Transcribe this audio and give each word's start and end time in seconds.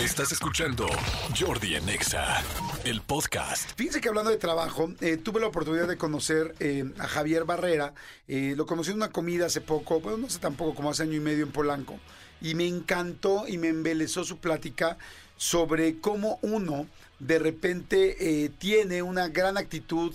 Estás 0.00 0.32
escuchando 0.32 0.88
Jordi 1.38 1.76
Anexa, 1.76 2.42
el 2.84 3.00
podcast. 3.00 3.70
Fíjense 3.76 4.00
que 4.00 4.08
hablando 4.08 4.32
de 4.32 4.38
trabajo, 4.38 4.92
eh, 5.00 5.16
tuve 5.18 5.40
la 5.40 5.46
oportunidad 5.46 5.86
de 5.86 5.96
conocer 5.96 6.52
eh, 6.58 6.84
a 6.98 7.06
Javier 7.06 7.44
Barrera. 7.44 7.94
Eh, 8.26 8.54
lo 8.56 8.66
conocí 8.66 8.90
en 8.90 8.96
una 8.96 9.12
comida 9.12 9.46
hace 9.46 9.60
poco, 9.60 10.00
bueno, 10.00 10.18
no 10.18 10.28
sé 10.28 10.40
tampoco, 10.40 10.74
como 10.74 10.90
hace 10.90 11.04
año 11.04 11.14
y 11.14 11.20
medio 11.20 11.44
en 11.44 11.52
Polanco. 11.52 12.00
Y 12.40 12.56
me 12.56 12.66
encantó 12.66 13.46
y 13.46 13.56
me 13.56 13.68
embelezó 13.68 14.24
su 14.24 14.38
plática 14.38 14.98
sobre 15.36 16.00
cómo 16.00 16.40
uno 16.42 16.88
de 17.20 17.38
repente 17.38 18.50
tiene 18.58 19.00
una 19.00 19.28
gran 19.28 19.56
actitud, 19.56 20.12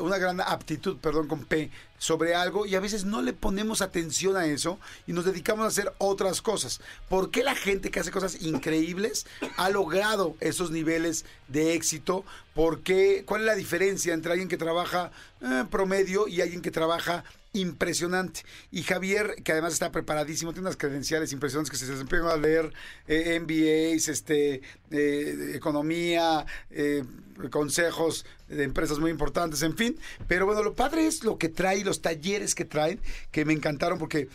una 0.00 0.18
gran 0.18 0.40
aptitud, 0.40 0.98
perdón, 0.98 1.28
con 1.28 1.44
P, 1.44 1.70
sobre 2.04 2.34
algo 2.34 2.66
y 2.66 2.74
a 2.74 2.80
veces 2.80 3.06
no 3.06 3.22
le 3.22 3.32
ponemos 3.32 3.80
atención 3.80 4.36
a 4.36 4.44
eso 4.44 4.78
y 5.06 5.14
nos 5.14 5.24
dedicamos 5.24 5.64
a 5.64 5.68
hacer 5.68 5.90
otras 5.96 6.42
cosas. 6.42 6.82
¿Por 7.08 7.30
qué 7.30 7.42
la 7.42 7.54
gente 7.54 7.90
que 7.90 7.98
hace 7.98 8.10
cosas 8.10 8.42
increíbles 8.42 9.26
ha 9.56 9.70
logrado 9.70 10.36
esos 10.40 10.70
niveles 10.70 11.24
de 11.48 11.72
éxito? 11.72 12.22
¿Por 12.54 12.82
qué? 12.82 13.24
¿Cuál 13.24 13.40
es 13.40 13.46
la 13.46 13.54
diferencia 13.54 14.12
entre 14.12 14.32
alguien 14.32 14.50
que 14.50 14.58
trabaja 14.58 15.12
eh, 15.40 15.64
promedio 15.70 16.28
y 16.28 16.42
alguien 16.42 16.60
que 16.60 16.70
trabaja 16.70 17.24
impresionante. 17.54 18.42
Y 18.70 18.82
Javier, 18.82 19.36
que 19.42 19.52
además 19.52 19.72
está 19.72 19.90
preparadísimo, 19.90 20.52
tiene 20.52 20.66
unas 20.66 20.76
credenciales 20.76 21.32
impresionantes 21.32 21.70
que 21.70 21.76
se 21.76 21.90
desempeñan 21.90 22.26
a 22.26 22.36
leer 22.36 22.72
eh, 23.06 23.40
MBAs, 23.40 24.08
este, 24.08 24.60
eh, 24.90 25.52
economía, 25.54 26.44
eh, 26.70 27.04
consejos 27.50 28.26
de 28.48 28.64
empresas 28.64 28.98
muy 28.98 29.10
importantes, 29.10 29.62
en 29.62 29.76
fin. 29.76 29.98
Pero 30.28 30.46
bueno, 30.46 30.62
lo 30.62 30.74
padre 30.74 31.06
es 31.06 31.24
lo 31.24 31.38
que 31.38 31.48
trae, 31.48 31.84
los 31.84 32.02
talleres 32.02 32.54
que 32.54 32.64
traen, 32.64 33.00
que 33.30 33.44
me 33.44 33.54
encantaron 33.54 33.98
porque... 33.98 34.28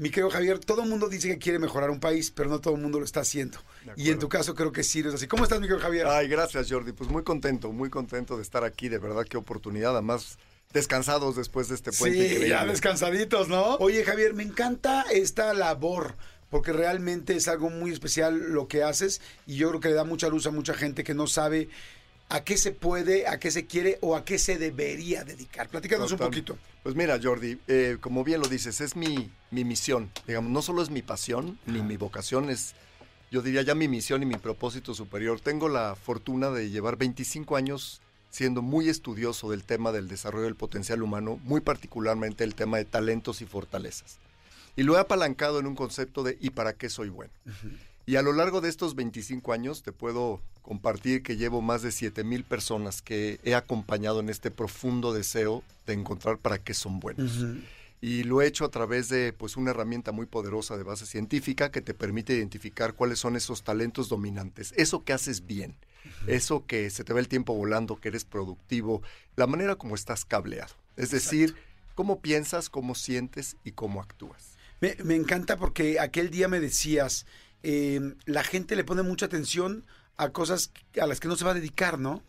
Mi 0.00 0.10
querido 0.10 0.30
Javier, 0.30 0.60
todo 0.60 0.84
el 0.84 0.88
mundo 0.88 1.08
dice 1.08 1.26
que 1.26 1.38
quiere 1.38 1.58
mejorar 1.58 1.90
un 1.90 1.98
país, 1.98 2.30
pero 2.30 2.48
no 2.48 2.60
todo 2.60 2.76
el 2.76 2.80
mundo 2.80 3.00
lo 3.00 3.04
está 3.04 3.18
haciendo. 3.18 3.58
Y 3.96 4.10
en 4.10 4.20
tu 4.20 4.28
caso 4.28 4.54
creo 4.54 4.70
que 4.70 4.84
sí 4.84 5.00
es 5.00 5.06
así. 5.06 5.26
¿Cómo 5.26 5.42
estás, 5.42 5.58
mi 5.58 5.66
querido 5.66 5.82
Javier? 5.82 6.06
Ay, 6.06 6.28
gracias, 6.28 6.70
Jordi. 6.70 6.92
Pues 6.92 7.10
muy 7.10 7.24
contento, 7.24 7.72
muy 7.72 7.90
contento 7.90 8.36
de 8.36 8.42
estar 8.42 8.62
aquí. 8.62 8.88
De 8.88 8.98
verdad, 8.98 9.24
qué 9.28 9.36
oportunidad. 9.36 9.94
Además, 9.94 10.38
descansados 10.72 11.36
después 11.36 11.68
de 11.68 11.74
este 11.74 11.92
puente. 11.92 12.40
Sí, 12.40 12.48
ya 12.48 12.66
descansaditos, 12.66 13.48
¿no? 13.48 13.76
Oye, 13.76 14.04
Javier, 14.04 14.34
me 14.34 14.42
encanta 14.42 15.04
esta 15.10 15.54
labor 15.54 16.16
porque 16.50 16.72
realmente 16.72 17.36
es 17.36 17.48
algo 17.48 17.70
muy 17.70 17.92
especial 17.92 18.52
lo 18.52 18.68
que 18.68 18.82
haces 18.82 19.20
y 19.46 19.56
yo 19.56 19.68
creo 19.68 19.80
que 19.80 19.88
le 19.88 19.94
da 19.94 20.04
mucha 20.04 20.28
luz 20.28 20.46
a 20.46 20.50
mucha 20.50 20.74
gente 20.74 21.04
que 21.04 21.14
no 21.14 21.26
sabe 21.26 21.68
a 22.30 22.44
qué 22.44 22.56
se 22.56 22.72
puede, 22.72 23.26
a 23.26 23.38
qué 23.38 23.50
se 23.50 23.66
quiere 23.66 23.98
o 24.02 24.14
a 24.14 24.24
qué 24.24 24.38
se 24.38 24.58
debería 24.58 25.24
dedicar. 25.24 25.68
Platícanos 25.68 26.12
un 26.12 26.18
poquito. 26.18 26.58
Pues 26.82 26.94
mira, 26.94 27.18
Jordi, 27.22 27.58
eh, 27.68 27.96
como 28.00 28.22
bien 28.24 28.40
lo 28.40 28.48
dices, 28.48 28.80
es 28.80 28.96
mi, 28.96 29.30
mi 29.50 29.64
misión. 29.64 30.10
Digamos, 30.26 30.50
no 30.50 30.62
solo 30.62 30.82
es 30.82 30.90
mi 30.90 31.02
pasión 31.02 31.58
ni 31.66 31.80
mi 31.80 31.96
vocación, 31.96 32.50
es, 32.50 32.74
yo 33.30 33.40
diría 33.40 33.62
ya 33.62 33.74
mi 33.74 33.88
misión 33.88 34.22
y 34.22 34.26
mi 34.26 34.36
propósito 34.36 34.94
superior. 34.94 35.40
Tengo 35.40 35.68
la 35.68 35.96
fortuna 35.96 36.50
de 36.50 36.70
llevar 36.70 36.96
25 36.96 37.56
años 37.56 38.02
siendo 38.30 38.62
muy 38.62 38.88
estudioso 38.88 39.50
del 39.50 39.64
tema 39.64 39.92
del 39.92 40.08
desarrollo 40.08 40.44
del 40.44 40.54
potencial 40.54 41.02
humano, 41.02 41.40
muy 41.44 41.60
particularmente 41.60 42.44
el 42.44 42.54
tema 42.54 42.76
de 42.76 42.84
talentos 42.84 43.40
y 43.42 43.46
fortalezas. 43.46 44.18
Y 44.76 44.84
lo 44.84 44.96
he 44.96 45.00
apalancado 45.00 45.58
en 45.58 45.66
un 45.66 45.74
concepto 45.74 46.22
de 46.22 46.38
¿y 46.40 46.50
para 46.50 46.72
qué 46.72 46.88
soy 46.88 47.08
bueno? 47.08 47.32
Y 48.06 48.16
a 48.16 48.22
lo 48.22 48.32
largo 48.32 48.60
de 48.60 48.68
estos 48.68 48.94
25 48.94 49.52
años 49.52 49.82
te 49.82 49.92
puedo 49.92 50.40
compartir 50.62 51.22
que 51.22 51.36
llevo 51.36 51.62
más 51.62 51.82
de 51.82 51.92
7 51.92 52.24
mil 52.24 52.44
personas 52.44 53.02
que 53.02 53.40
he 53.42 53.54
acompañado 53.54 54.20
en 54.20 54.28
este 54.28 54.50
profundo 54.50 55.12
deseo 55.12 55.64
de 55.86 55.94
encontrar 55.94 56.38
para 56.38 56.58
qué 56.58 56.74
son 56.74 57.00
buenos. 57.00 57.44
Y 58.00 58.22
lo 58.22 58.40
he 58.40 58.46
hecho 58.46 58.64
a 58.64 58.70
través 58.70 59.08
de 59.08 59.32
pues, 59.32 59.56
una 59.56 59.72
herramienta 59.72 60.12
muy 60.12 60.26
poderosa 60.26 60.76
de 60.76 60.84
base 60.84 61.04
científica 61.04 61.70
que 61.70 61.80
te 61.80 61.94
permite 61.94 62.34
identificar 62.34 62.94
cuáles 62.94 63.18
son 63.18 63.34
esos 63.34 63.62
talentos 63.62 64.08
dominantes, 64.08 64.72
eso 64.76 65.04
que 65.04 65.12
haces 65.12 65.46
bien, 65.46 65.74
eso 66.26 66.64
que 66.66 66.90
se 66.90 67.04
te 67.04 67.12
ve 67.12 67.20
el 67.20 67.28
tiempo 67.28 67.54
volando, 67.54 67.96
que 67.96 68.08
eres 68.08 68.24
productivo, 68.24 69.02
la 69.36 69.46
manera 69.46 69.76
como 69.76 69.94
estás 69.94 70.24
cableado. 70.24 70.74
Es 70.96 71.10
decir, 71.10 71.54
cómo 71.94 72.20
piensas, 72.20 72.70
cómo 72.70 72.94
sientes 72.94 73.56
y 73.64 73.72
cómo 73.72 74.00
actúas. 74.00 74.56
Me, 74.80 75.14
encanta 75.14 75.56
porque 75.56 75.98
aquel 75.98 76.30
día 76.30 76.46
me 76.46 76.60
decías, 76.60 77.26
em, 77.62 78.14
la 78.24 78.44
gente 78.44 78.76
le 78.76 78.84
pone 78.84 79.02
mucha 79.02 79.26
atención 79.26 79.84
a 80.16 80.30
cosas 80.30 80.70
a 81.00 81.06
las 81.06 81.20
que 81.20 81.28
no 81.28 81.36
se 81.36 81.44
va 81.44 81.52
a 81.52 81.54
dedicar, 81.54 81.98
¿no? 81.98 82.22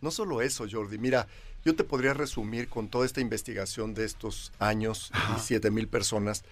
No 0.00 0.10
solo 0.10 0.42
eso, 0.42 0.66
Jordi. 0.70 0.98
Mira, 0.98 1.26
yo 1.64 1.74
te 1.74 1.84
podría 1.84 2.12
resumir 2.12 2.68
con 2.68 2.88
toda 2.88 3.06
esta 3.06 3.22
investigación 3.22 3.94
de 3.94 4.04
estos 4.04 4.52
años 4.58 5.10
y 5.34 5.40
siete 5.40 5.70
mil 5.70 5.88
personas. 5.88 6.44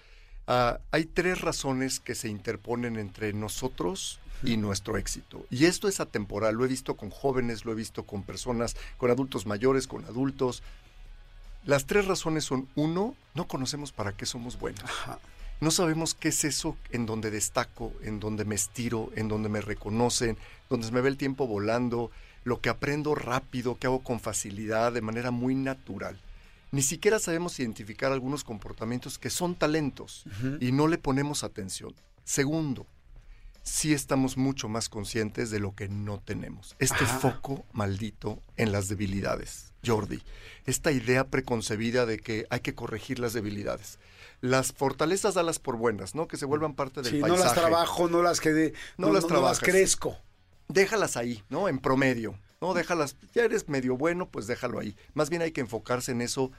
Ah, 0.47 0.79
hay 0.91 1.05
tres 1.05 1.41
razones 1.41 1.99
que 1.99 2.15
se 2.15 2.29
interponen 2.29 2.97
entre 2.97 3.33
nosotros 3.33 4.19
y 4.43 4.57
nuestro 4.57 4.97
éxito. 4.97 5.45
Y 5.49 5.65
esto 5.65 5.87
es 5.87 5.99
atemporal, 5.99 6.55
lo 6.55 6.65
he 6.65 6.67
visto 6.67 6.95
con 6.95 7.09
jóvenes, 7.09 7.65
lo 7.65 7.71
he 7.71 7.75
visto 7.75 8.03
con 8.03 8.23
personas, 8.23 8.75
con 8.97 9.11
adultos 9.11 9.45
mayores, 9.45 9.87
con 9.87 10.05
adultos. 10.05 10.63
Las 11.65 11.85
tres 11.85 12.05
razones 12.05 12.43
son, 12.43 12.67
uno, 12.75 13.15
no 13.35 13.47
conocemos 13.47 13.91
para 13.91 14.13
qué 14.13 14.25
somos 14.25 14.59
buenos. 14.59 14.83
No 15.61 15.71
sabemos 15.71 16.13
qué 16.13 16.29
es 16.29 16.43
eso 16.43 16.75
en 16.91 17.05
donde 17.05 17.31
destaco, 17.31 17.93
en 18.01 18.19
donde 18.19 18.43
me 18.43 18.55
estiro, 18.55 19.11
en 19.15 19.29
donde 19.29 19.47
me 19.47 19.61
reconocen, 19.61 20.37
donde 20.69 20.87
se 20.87 20.91
me 20.91 20.99
ve 20.99 21.09
el 21.09 21.17
tiempo 21.17 21.47
volando, 21.47 22.11
lo 22.43 22.59
que 22.59 22.69
aprendo 22.69 23.15
rápido, 23.15 23.77
que 23.77 23.87
hago 23.87 24.03
con 24.03 24.19
facilidad, 24.19 24.91
de 24.91 25.01
manera 25.01 25.31
muy 25.31 25.55
natural. 25.55 26.19
Ni 26.71 26.81
siquiera 26.81 27.19
sabemos 27.19 27.59
identificar 27.59 28.11
algunos 28.11 28.43
comportamientos 28.43 29.17
que 29.17 29.29
son 29.29 29.55
talentos 29.55 30.25
y 30.59 30.71
no 30.71 30.87
le 30.87 30.97
ponemos 30.97 31.43
atención. 31.43 31.93
Segundo, 32.25 32.87
sí 33.63 33.93
estamos 33.93 34.37
mucho 34.37 34.69
más 34.69 34.89
conscientes 34.89 35.49
de 35.49 35.59
lo 35.59 35.73
que 35.73 35.87
no 35.87 36.19
tenemos. 36.19 36.75
Este 36.79 37.05
foco 37.05 37.65
maldito 37.71 38.39
en 38.57 38.71
las 38.71 38.89
debilidades, 38.89 39.73
Jordi. 39.85 40.21
Esta 40.65 40.91
idea 40.91 41.27
preconcebida 41.27 42.05
de 42.05 42.19
que 42.19 42.45
hay 42.49 42.59
que 42.59 42.75
corregir 42.75 43.19
las 43.19 43.33
debilidades. 43.33 43.99
Las 44.41 44.73
fortalezas 44.73 45.33
dalas 45.33 45.59
por 45.59 45.77
buenas, 45.77 46.15
¿no? 46.15 46.27
Que 46.27 46.37
se 46.37 46.45
vuelvan 46.45 46.75
parte 46.75 47.01
del 47.01 47.11
sí, 47.11 47.19
no 47.19 47.37
las 47.37 47.53
trabajo, 47.53 48.09
no 48.09 48.21
las 48.21 48.41
quede, 48.41 48.73
no, 48.97 49.11
las 49.11 49.27
no 49.27 49.41
las 49.41 49.59
crezco. 49.59 50.17
Déjalas 50.67 51.17
ahí, 51.17 51.43
¿no? 51.49 51.69
En 51.69 51.79
promedio. 51.79 52.37
No, 52.59 52.73
déjalas, 52.73 53.15
ya 53.33 53.43
eres 53.43 53.67
medio 53.67 53.97
bueno, 53.97 54.29
pues 54.29 54.47
déjalo 54.47 54.79
ahí. 54.79 54.95
Más 55.13 55.29
bien 55.29 55.41
hay 55.41 55.51
que 55.51 55.61
enfocarse 55.61 56.11
en 56.11 56.21
eso 56.21 56.51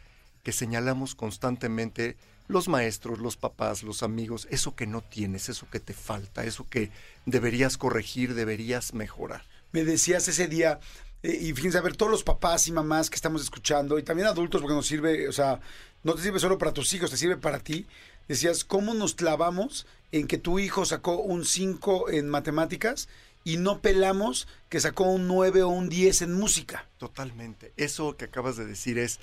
que 0.42 0.52
señalamos 0.52 1.14
constantemente 1.14 2.16
los 2.46 2.68
maestros, 2.68 3.18
los 3.18 3.36
papás, 3.36 3.82
los 3.82 4.02
amigos, 4.02 4.46
eso 4.50 4.74
que 4.74 4.86
no 4.86 5.00
tienes, 5.02 5.48
eso 5.48 5.68
que 5.70 5.80
te 5.80 5.94
falta, 5.94 6.44
eso 6.44 6.66
que 6.68 6.90
deberías 7.26 7.76
corregir, 7.78 8.34
deberías 8.34 8.94
mejorar. 8.94 9.44
Me 9.72 9.84
decías 9.84 10.28
ese 10.28 10.46
día, 10.46 10.78
eh, 11.22 11.38
y 11.40 11.52
fíjense, 11.52 11.78
a 11.78 11.82
ver, 11.82 11.96
todos 11.96 12.12
los 12.12 12.22
papás 12.22 12.68
y 12.68 12.72
mamás 12.72 13.10
que 13.10 13.16
estamos 13.16 13.42
escuchando, 13.42 13.98
y 13.98 14.02
también 14.02 14.28
adultos, 14.28 14.60
porque 14.60 14.74
nos 14.74 14.86
sirve, 14.86 15.28
o 15.28 15.32
sea, 15.32 15.60
no 16.02 16.14
te 16.14 16.22
sirve 16.22 16.38
solo 16.38 16.58
para 16.58 16.72
tus 16.72 16.92
hijos, 16.92 17.10
te 17.10 17.16
sirve 17.16 17.38
para 17.38 17.58
ti. 17.58 17.86
Decías, 18.28 18.64
¿cómo 18.64 18.94
nos 18.94 19.14
clavamos 19.14 19.86
en 20.12 20.26
que 20.26 20.38
tu 20.38 20.58
hijo 20.58 20.84
sacó 20.84 21.16
un 21.16 21.44
5 21.44 22.10
en 22.10 22.28
matemáticas 22.28 23.08
y 23.42 23.56
no 23.56 23.80
pelamos 23.80 24.46
que 24.68 24.80
sacó 24.80 25.04
un 25.04 25.26
9 25.26 25.62
o 25.62 25.68
un 25.68 25.88
10 25.88 26.22
en 26.22 26.32
música? 26.34 26.86
Totalmente. 26.98 27.72
Eso 27.76 28.16
que 28.16 28.26
acabas 28.26 28.56
de 28.56 28.66
decir 28.66 28.98
es 28.98 29.18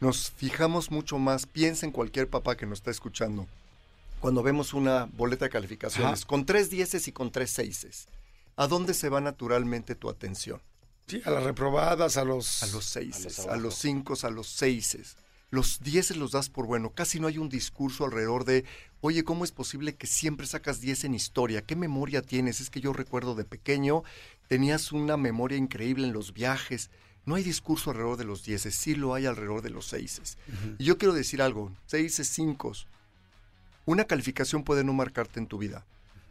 nos 0.00 0.30
fijamos 0.30 0.90
mucho 0.90 1.18
más, 1.18 1.46
piensa 1.46 1.86
en 1.86 1.92
cualquier 1.92 2.28
papá 2.28 2.56
que 2.56 2.66
nos 2.66 2.78
está 2.78 2.90
escuchando, 2.90 3.46
cuando 4.20 4.42
vemos 4.42 4.74
una 4.74 5.08
boleta 5.12 5.44
de 5.46 5.50
calificaciones 5.50 6.24
con 6.24 6.46
tres 6.46 6.70
dieces 6.70 7.08
y 7.08 7.12
con 7.12 7.30
tres 7.30 7.50
seises, 7.50 8.08
¿a 8.56 8.66
dónde 8.66 8.94
se 8.94 9.08
va 9.08 9.20
naturalmente 9.20 9.94
tu 9.94 10.08
atención? 10.08 10.60
Sí, 11.06 11.22
a 11.24 11.30
las 11.30 11.44
reprobadas, 11.44 12.16
a 12.16 12.24
los... 12.24 12.62
A 12.62 12.66
los 12.66 12.84
seises, 12.84 13.38
a 13.46 13.56
los, 13.56 13.76
cinco, 13.76 14.14
a 14.20 14.30
los 14.30 14.48
seises. 14.48 15.16
Los 15.50 15.78
dieces 15.80 16.16
los 16.16 16.32
das 16.32 16.48
por 16.48 16.66
bueno. 16.66 16.90
Casi 16.90 17.20
no 17.20 17.28
hay 17.28 17.38
un 17.38 17.48
discurso 17.48 18.04
alrededor 18.04 18.44
de, 18.44 18.64
oye, 19.00 19.22
¿cómo 19.22 19.44
es 19.44 19.52
posible 19.52 19.94
que 19.94 20.08
siempre 20.08 20.48
sacas 20.48 20.80
diez 20.80 21.04
en 21.04 21.14
historia? 21.14 21.62
¿Qué 21.62 21.76
memoria 21.76 22.22
tienes? 22.22 22.60
Es 22.60 22.68
que 22.68 22.80
yo 22.80 22.92
recuerdo 22.92 23.36
de 23.36 23.44
pequeño, 23.44 24.02
tenías 24.48 24.90
una 24.90 25.16
memoria 25.16 25.56
increíble 25.56 26.08
en 26.08 26.12
los 26.12 26.32
viajes 26.32 26.90
no 27.26 27.34
hay 27.34 27.42
discurso 27.42 27.90
alrededor 27.90 28.16
de 28.16 28.24
los 28.24 28.44
dieces, 28.44 28.74
sí 28.76 28.94
lo 28.94 29.12
hay 29.12 29.26
alrededor 29.26 29.60
de 29.60 29.70
los 29.70 29.86
seises. 29.86 30.38
Y 30.78 30.84
yo 30.84 30.96
quiero 30.96 31.12
decir 31.12 31.42
algo, 31.42 31.72
seises, 31.86 32.28
cinco. 32.28 32.72
Una 33.84 34.04
calificación 34.04 34.62
puede 34.62 34.84
no 34.84 34.92
marcarte 34.92 35.40
en 35.40 35.48
tu 35.48 35.58
vida, 35.58 35.84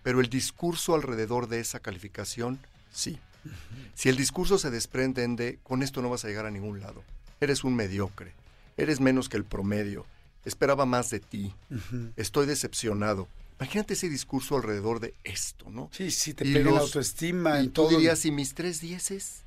pero 0.04 0.22
el 0.22 0.30
discurso 0.30 0.96
alrededor 0.96 1.48
de 1.48 1.60
esa 1.60 1.80
calificación, 1.80 2.60
sí. 2.92 3.20
Si 3.94 4.10
el 4.10 4.16
discurso 4.16 4.58
se 4.58 4.72
desprende 4.72 5.28
de, 5.28 5.60
con 5.64 5.84
esto 5.84 6.02
no 6.02 6.10
vas 6.10 6.26
a 6.26 6.30
llegar 6.30 6.46
a 6.46 6.52
ningún 6.52 6.80
lado, 6.80 7.04
eres 7.42 7.64
un 7.64 7.76
mediocre, 7.76 8.34
eres 8.78 9.00
menos 9.00 9.30
que 9.30 9.38
el 9.38 9.44
promedio, 9.44 10.06
esperaba 10.46 10.86
más 10.86 11.10
de 11.10 11.20
ti, 11.20 11.54
estoy 12.16 12.46
decepcionado, 12.46 13.28
Imagínate 13.60 13.94
ese 13.94 14.10
discurso 14.10 14.58
alrededor 14.58 15.00
de 15.00 15.14
esto, 15.24 15.70
¿no? 15.70 15.90
Sí, 15.94 16.12
sí, 16.12 16.34
te 16.34 16.44
pega 16.44 16.72
la 16.72 16.82
autoestima. 16.82 17.62
Y 17.62 17.70
tú 17.70 17.88
dirías, 17.88 18.26
¿y 18.26 18.32
mis 18.32 18.54
tres 18.54 18.82
dieces? 18.82 19.44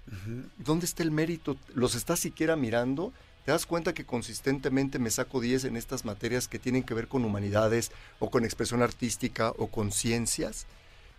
¿Dónde 0.56 0.87
está 0.87 1.02
el 1.02 1.10
mérito? 1.10 1.56
¿Los 1.75 1.94
estás 1.94 2.19
siquiera 2.19 2.56
mirando? 2.56 3.12
¿Te 3.44 3.52
das 3.52 3.66
cuenta 3.66 3.93
que 3.93 4.05
consistentemente 4.05 4.99
me 4.99 5.10
saco 5.10 5.40
diez 5.40 5.64
en 5.64 5.76
estas 5.76 6.05
materias 6.05 6.49
que 6.49 6.58
tienen 6.58 6.82
que 6.82 6.94
ver 6.94 7.08
con 7.08 7.25
humanidades 7.25 7.93
o 8.19 8.31
con 8.31 8.44
expresión 8.44 8.82
artística 8.82 9.50
o 9.58 9.66
con 9.69 9.93
ciencias? 9.93 10.66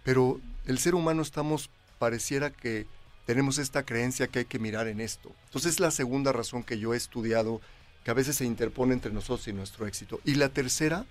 Pero 0.03 0.39
el 0.65 0.79
ser 0.79 0.95
humano 0.95 1.21
estamos, 1.21 1.69
pareciera 1.99 2.51
que 2.51 2.87
tenemos 3.27 3.59
esta 3.59 3.83
creencia 3.83 4.27
que 4.27 4.39
hay 4.39 4.45
que 4.45 4.57
mirar 4.57 4.87
en 4.87 5.01
esto. 5.01 5.31
Entonces 5.45 5.73
es 5.73 5.79
la 5.79 5.91
segunda 5.91 6.31
razón 6.31 6.63
que 6.63 6.79
yo 6.79 6.95
he 6.95 6.97
estudiado, 6.97 7.61
que 8.03 8.09
a 8.09 8.15
veces 8.15 8.37
se 8.37 8.45
interpone 8.45 8.93
entre 8.93 9.11
nosotros 9.11 9.47
y 9.47 9.53
nuestro 9.53 9.85
éxito. 9.85 10.19
Y 10.25 10.35
la 10.35 10.49
tercera 10.49 11.05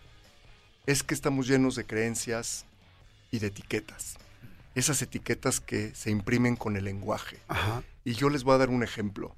es 0.88 1.02
que 1.02 1.12
estamos 1.12 1.46
llenos 1.46 1.74
de 1.74 1.84
creencias 1.84 2.64
y 3.30 3.40
de 3.40 3.48
etiquetas. 3.48 4.16
Esas 4.74 5.02
etiquetas 5.02 5.60
que 5.60 5.94
se 5.94 6.10
imprimen 6.10 6.56
con 6.56 6.78
el 6.78 6.84
lenguaje. 6.84 7.36
Y 8.04 8.14
yo 8.14 8.30
les 8.30 8.42
voy 8.42 8.54
a 8.54 8.58
dar 8.58 8.70
un 8.70 8.82
ejemplo. 8.82 9.36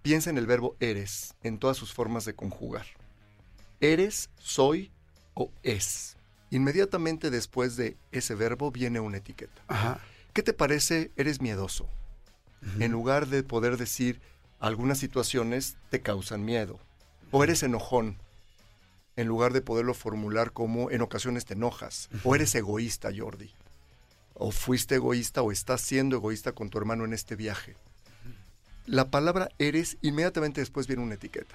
Piensa 0.00 0.30
en 0.30 0.38
el 0.38 0.46
verbo 0.46 0.76
eres, 0.80 1.34
en 1.42 1.58
todas 1.58 1.76
sus 1.76 1.92
formas 1.92 2.24
de 2.24 2.32
conjugar. 2.32 2.86
Eres, 3.80 4.30
soy 4.38 4.90
o 5.34 5.52
es. 5.62 6.16
Inmediatamente 6.48 7.28
después 7.28 7.76
de 7.76 7.98
ese 8.10 8.34
verbo 8.34 8.70
viene 8.70 9.00
una 9.00 9.18
etiqueta. 9.18 9.60
¿Qué 10.32 10.42
te 10.42 10.54
parece 10.54 11.10
eres 11.14 11.42
miedoso? 11.42 11.90
En 12.78 12.90
lugar 12.90 13.26
de 13.26 13.42
poder 13.42 13.76
decir 13.76 14.22
algunas 14.60 14.96
situaciones 14.96 15.76
te 15.90 16.00
causan 16.00 16.42
miedo. 16.42 16.80
O 17.32 17.44
eres 17.44 17.62
enojón. 17.62 18.16
En 19.20 19.28
lugar 19.28 19.52
de 19.52 19.60
poderlo 19.60 19.92
formular 19.92 20.50
como 20.50 20.90
en 20.90 21.02
ocasiones 21.02 21.44
te 21.44 21.52
enojas. 21.52 22.08
O 22.24 22.34
eres 22.34 22.54
egoísta, 22.54 23.10
Jordi. 23.14 23.50
O 24.32 24.50
fuiste 24.50 24.94
egoísta 24.94 25.42
o 25.42 25.52
estás 25.52 25.82
siendo 25.82 26.16
egoísta 26.16 26.52
con 26.52 26.70
tu 26.70 26.78
hermano 26.78 27.04
en 27.04 27.12
este 27.12 27.36
viaje. 27.36 27.76
La 28.86 29.10
palabra 29.10 29.50
eres, 29.58 29.98
inmediatamente 30.00 30.62
después 30.62 30.86
viene 30.86 31.02
una 31.02 31.16
etiqueta. 31.16 31.54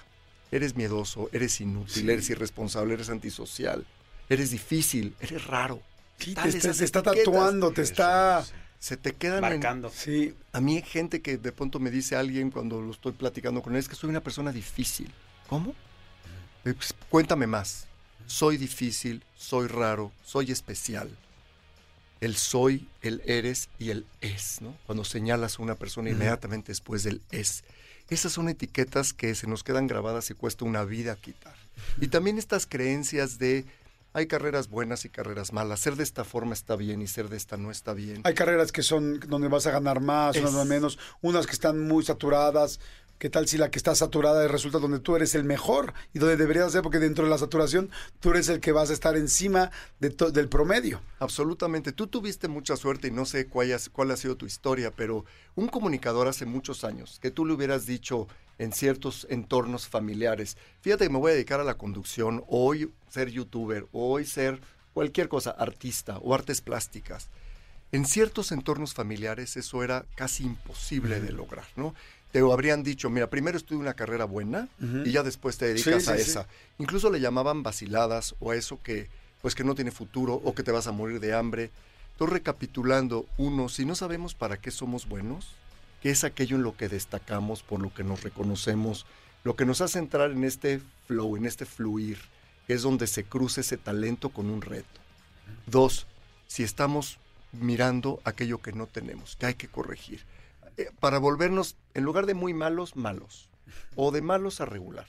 Eres 0.51 0.75
miedoso, 0.75 1.27
eres 1.33 1.59
inútil, 1.59 2.07
eres 2.07 2.29
irresponsable, 2.29 2.93
eres 2.93 3.09
antisocial, 3.09 3.83
eres 4.29 4.51
difícil, 4.51 5.15
eres 5.19 5.47
raro. 5.47 5.81
Sí, 6.19 6.35
te, 6.35 6.49
está, 6.85 7.01
tatuando, 7.01 7.71
te 7.71 7.81
está... 7.81 8.45
Se 8.77 8.95
te 8.95 9.13
quedan 9.13 9.41
marcando. 9.41 9.89
Sí. 9.89 10.35
A 10.51 10.61
mí 10.61 10.75
hay 10.75 10.83
gente 10.83 11.23
que 11.23 11.39
de 11.39 11.51
pronto 11.51 11.79
me 11.79 11.89
dice 11.89 12.15
alguien 12.15 12.51
cuando 12.51 12.79
lo 12.79 12.91
estoy 12.91 13.13
platicando 13.13 13.63
con 13.63 13.73
él, 13.73 13.79
es 13.79 13.89
que 13.89 13.95
soy 13.95 14.11
una 14.11 14.21
persona 14.21 14.51
difícil. 14.51 15.11
¿Cómo? 15.47 15.73
Eh, 16.65 16.73
pues, 16.73 16.93
cuéntame 17.09 17.47
más. 17.47 17.85
Soy 18.25 18.57
difícil, 18.57 19.23
soy 19.37 19.67
raro, 19.67 20.11
soy 20.23 20.51
especial. 20.51 21.09
El 22.21 22.35
soy, 22.35 22.87
el 23.01 23.21
eres 23.25 23.69
y 23.77 23.91
el 23.91 24.05
es, 24.21 24.61
¿no? 24.61 24.75
Cuando 24.87 25.05
señalas 25.05 25.59
a 25.59 25.61
una 25.61 25.75
persona 25.75 26.09
inmediatamente 26.09 26.71
después 26.71 27.03
del 27.03 27.21
es. 27.31 27.63
Esas 28.09 28.31
son 28.31 28.49
etiquetas 28.49 29.13
que 29.13 29.35
se 29.35 29.47
nos 29.47 29.63
quedan 29.63 29.85
grabadas 29.85 30.29
y 30.31 30.33
cuesta 30.33 30.65
una 30.65 30.83
vida 30.85 31.15
quitar. 31.15 31.55
Y 32.01 32.07
también 32.07 32.39
estas 32.39 32.65
creencias 32.65 33.37
de 33.37 33.65
hay 34.15 34.27
carreras 34.27 34.69
buenas 34.69 35.03
y 35.03 35.09
carreras 35.09 35.51
malas. 35.51 35.81
Ser 35.81 35.97
de 35.97 36.03
esta 36.03 36.23
forma 36.23 36.53
está 36.53 36.77
bien 36.77 37.01
y 37.01 37.07
ser 37.07 37.27
de 37.27 37.35
esta 37.35 37.57
no 37.57 37.69
está 37.69 37.93
bien. 37.93 38.21
Hay 38.23 38.33
carreras 38.33 38.71
que 38.71 38.81
son 38.81 39.19
donde 39.27 39.49
vas 39.49 39.67
a 39.67 39.71
ganar 39.71 39.99
más, 39.99 40.37
unas 40.37 40.65
menos, 40.65 40.97
unas 41.21 41.45
que 41.45 41.51
están 41.51 41.85
muy 41.85 42.01
saturadas, 42.01 42.79
¿Qué 43.25 43.31
tal 43.31 43.47
si 43.47 43.57
la 43.57 43.71
que 43.71 43.79
está 43.79 43.95
saturada 43.95 44.47
resulta 44.47 44.77
donde 44.77 44.99
tú 44.99 45.15
eres 45.15 45.33
el 45.33 45.45
mejor 45.45 45.95
y 46.13 46.19
donde 46.19 46.37
deberías 46.37 46.71
ser? 46.71 46.83
Porque 46.83 46.99
dentro 46.99 47.23
de 47.23 47.31
la 47.31 47.39
saturación 47.39 47.89
tú 48.19 48.29
eres 48.29 48.49
el 48.49 48.59
que 48.59 48.71
vas 48.71 48.91
a 48.91 48.93
estar 48.93 49.17
encima 49.17 49.71
de 49.99 50.11
del 50.31 50.47
promedio. 50.47 51.01
Absolutamente. 51.17 51.91
Tú 51.91 52.05
tuviste 52.05 52.47
mucha 52.47 52.77
suerte 52.77 53.07
y 53.07 53.11
no 53.11 53.25
sé 53.25 53.47
cuál, 53.47 53.75
cuál 53.91 54.11
ha 54.11 54.17
sido 54.17 54.37
tu 54.37 54.45
historia, 54.45 54.91
pero 54.91 55.25
un 55.55 55.69
comunicador 55.69 56.27
hace 56.27 56.45
muchos 56.45 56.83
años 56.83 57.17
que 57.19 57.31
tú 57.31 57.47
le 57.47 57.53
hubieras 57.53 57.87
dicho 57.87 58.27
en 58.59 58.71
ciertos 58.71 59.25
entornos 59.31 59.87
familiares, 59.87 60.55
fíjate 60.81 61.05
que 61.05 61.09
me 61.11 61.17
voy 61.17 61.31
a 61.31 61.33
dedicar 61.33 61.59
a 61.59 61.63
la 61.63 61.79
conducción, 61.79 62.43
hoy 62.47 62.93
ser 63.09 63.31
youtuber, 63.31 63.87
hoy 63.91 64.25
ser 64.25 64.61
cualquier 64.93 65.29
cosa, 65.29 65.49
artista 65.49 66.19
o 66.19 66.35
artes 66.35 66.61
plásticas. 66.61 67.31
En 67.91 68.05
ciertos 68.05 68.51
entornos 68.51 68.93
familiares 68.93 69.57
eso 69.57 69.81
era 69.81 70.05
casi 70.15 70.43
imposible 70.43 71.21
de 71.21 71.31
lograr, 71.31 71.65
¿no? 71.75 71.95
Te 72.35 72.41
habrían 72.41 72.83
dicho, 72.83 73.09
mira, 73.09 73.29
primero 73.29 73.55
estudia 73.55 73.79
una 73.79 73.93
carrera 73.93 74.25
buena 74.25 74.67
y 75.05 75.11
ya 75.11 75.23
después 75.23 75.57
te 75.57 75.67
dedicas 75.67 76.09
a 76.09 76.17
esa. 76.17 76.49
Incluso 76.79 77.09
le 77.09 77.21
llamaban 77.21 77.63
vaciladas 77.63 78.35
o 78.41 78.51
a 78.51 78.57
eso 78.57 78.77
que, 78.83 79.07
pues 79.41 79.55
que 79.55 79.63
no 79.63 79.73
tiene 79.73 79.89
futuro 79.89 80.41
o 80.43 80.53
que 80.53 80.61
te 80.61 80.73
vas 80.73 80.87
a 80.87 80.91
morir 80.91 81.21
de 81.21 81.33
hambre. 81.33 81.71
Entonces, 82.11 82.33
recapitulando, 82.33 83.25
uno, 83.37 83.69
si 83.69 83.85
no 83.85 83.95
sabemos 83.95 84.35
para 84.35 84.57
qué 84.57 84.69
somos 84.69 85.07
buenos, 85.07 85.47
qué 86.01 86.09
es 86.09 86.25
aquello 86.25 86.57
en 86.57 86.63
lo 86.63 86.75
que 86.75 86.89
destacamos, 86.89 87.63
por 87.63 87.79
lo 87.79 87.93
que 87.93 88.03
nos 88.03 88.21
reconocemos, 88.21 89.05
lo 89.45 89.55
que 89.55 89.63
nos 89.63 89.79
hace 89.79 89.99
entrar 89.99 90.31
en 90.31 90.43
este 90.43 90.81
flow, 91.07 91.37
en 91.37 91.45
este 91.45 91.65
fluir, 91.65 92.17
que 92.67 92.73
es 92.73 92.81
donde 92.81 93.07
se 93.07 93.23
cruza 93.23 93.61
ese 93.61 93.77
talento 93.77 94.27
con 94.31 94.49
un 94.49 94.61
reto. 94.61 94.99
Dos, 95.67 96.05
si 96.47 96.63
estamos 96.63 97.17
mirando 97.53 98.19
aquello 98.25 98.57
que 98.57 98.73
no 98.73 98.87
tenemos, 98.87 99.37
que 99.37 99.45
hay 99.45 99.53
que 99.53 99.69
corregir. 99.69 100.25
Eh, 100.77 100.89
para 100.99 101.19
volvernos, 101.19 101.77
en 101.93 102.03
lugar 102.03 102.25
de 102.25 102.33
muy 102.33 102.53
malos, 102.53 102.95
malos. 102.95 103.49
O 103.95 104.11
de 104.11 104.21
malos 104.21 104.61
a 104.61 104.65
regular. 104.65 105.07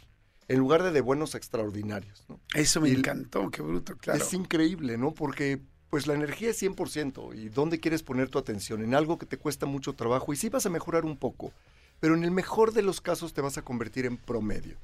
En 0.48 0.58
lugar 0.58 0.82
de 0.82 0.92
de 0.92 1.00
buenos 1.00 1.34
a 1.34 1.38
extraordinarios. 1.38 2.24
¿no? 2.28 2.40
Eso 2.54 2.80
me 2.80 2.90
encantó, 2.90 3.50
qué 3.50 3.62
bruto, 3.62 3.96
claro. 3.96 4.22
Es 4.22 4.32
increíble, 4.32 4.96
¿no? 4.96 5.12
Porque 5.12 5.60
pues 5.90 6.06
la 6.06 6.14
energía 6.14 6.50
es 6.50 6.62
100%. 6.62 7.34
¿Y 7.34 7.48
dónde 7.48 7.80
quieres 7.80 8.02
poner 8.02 8.28
tu 8.28 8.38
atención? 8.38 8.82
En 8.82 8.94
algo 8.94 9.18
que 9.18 9.26
te 9.26 9.38
cuesta 9.38 9.66
mucho 9.66 9.94
trabajo. 9.94 10.32
Y 10.32 10.36
sí 10.36 10.48
vas 10.48 10.66
a 10.66 10.70
mejorar 10.70 11.04
un 11.04 11.16
poco. 11.16 11.52
Pero 12.00 12.14
en 12.14 12.24
el 12.24 12.30
mejor 12.30 12.72
de 12.72 12.82
los 12.82 13.00
casos 13.00 13.32
te 13.32 13.40
vas 13.40 13.58
a 13.58 13.62
convertir 13.62 14.06
en 14.06 14.16
promedio. 14.16 14.76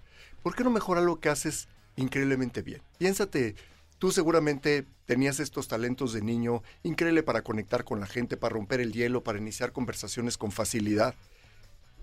¿Por 0.42 0.54
qué 0.54 0.64
no 0.64 0.70
mejorar 0.70 1.04
lo 1.04 1.20
que 1.20 1.28
haces 1.28 1.68
increíblemente 1.96 2.62
bien? 2.62 2.82
Piénsate 2.98 3.54
Tú 4.02 4.10
seguramente 4.10 4.84
tenías 5.06 5.38
estos 5.38 5.68
talentos 5.68 6.12
de 6.12 6.22
niño 6.22 6.64
increíble 6.82 7.22
para 7.22 7.42
conectar 7.42 7.84
con 7.84 8.00
la 8.00 8.06
gente, 8.08 8.36
para 8.36 8.52
romper 8.52 8.80
el 8.80 8.92
hielo, 8.92 9.22
para 9.22 9.38
iniciar 9.38 9.70
conversaciones 9.70 10.36
con 10.36 10.50
facilidad. 10.50 11.14